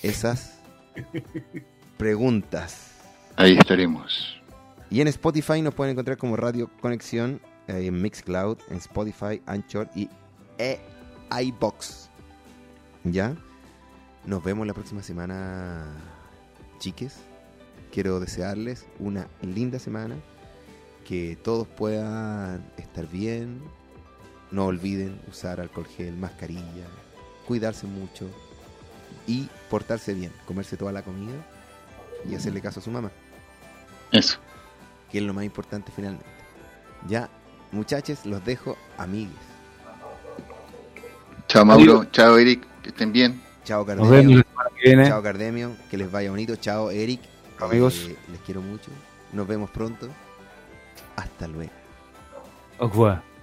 esas 0.02 0.59
preguntas. 1.96 2.95
Ahí 3.38 3.53
estaremos. 3.59 4.40
Y 4.88 5.03
en 5.03 5.09
Spotify 5.09 5.61
nos 5.61 5.75
pueden 5.75 5.92
encontrar 5.92 6.16
como 6.16 6.37
Radio 6.37 6.70
Conexión, 6.81 7.38
eh, 7.68 7.85
en 7.85 8.01
Mixcloud, 8.01 8.57
en 8.70 8.79
Spotify, 8.79 9.42
Anchor 9.44 9.90
y 9.94 10.09
e 10.57 10.81
iBox. 11.42 12.09
¿Ya? 13.05 13.37
Nos 14.25 14.42
vemos 14.42 14.66
la 14.66 14.72
próxima 14.72 15.03
semana, 15.03 15.85
chiques. 16.79 17.18
Quiero 17.92 18.20
desearles 18.20 18.87
una 18.99 19.29
linda 19.42 19.79
semana. 19.79 20.16
Que 21.07 21.37
todos 21.37 21.68
puedan 21.68 22.64
estar 22.79 23.07
bien. 23.07 23.61
No 24.51 24.64
olviden 24.64 25.20
usar 25.29 25.61
alcohol 25.61 25.87
gel, 25.87 26.16
mascarilla, 26.16 26.87
cuidarse 27.46 27.87
mucho 27.87 28.31
y 29.27 29.51
portarse 29.68 30.14
bien, 30.14 30.33
comerse 30.46 30.79
toda 30.79 30.92
la 30.92 31.03
comida 31.03 31.35
y 32.29 32.35
hacerle 32.35 32.62
caso 32.62 32.81
a 32.81 32.83
su 32.83 32.90
mamá 32.90 33.11
Eso. 34.12 34.38
que 35.10 35.18
es 35.18 35.24
lo 35.24 35.34
más 35.34 35.44
importante 35.44 35.92
finalmente. 35.94 36.26
Ya, 37.08 37.28
muchachos, 37.72 38.24
los 38.26 38.44
dejo 38.44 38.76
amigues. 38.98 39.34
Chao 41.48 41.64
Mauro, 41.64 42.04
chao 42.06 42.38
Eric, 42.38 42.66
que 42.82 42.88
estén 42.88 43.12
bien. 43.12 43.40
Chao 43.64 43.84
Cardemio, 43.84 44.42
chao 45.06 45.22
Cardemio, 45.22 45.76
que 45.90 45.96
les 45.96 46.10
vaya 46.10 46.30
bonito. 46.30 46.56
Chao 46.56 46.90
Eric, 46.90 47.20
amigos. 47.60 48.06
Eh, 48.08 48.16
les 48.30 48.40
quiero 48.40 48.60
mucho. 48.62 48.90
Nos 49.32 49.46
vemos 49.46 49.70
pronto. 49.70 50.08
Hasta 51.16 51.46
luego. 51.48 51.72
Au 52.78 52.88
revoir. 52.88 53.36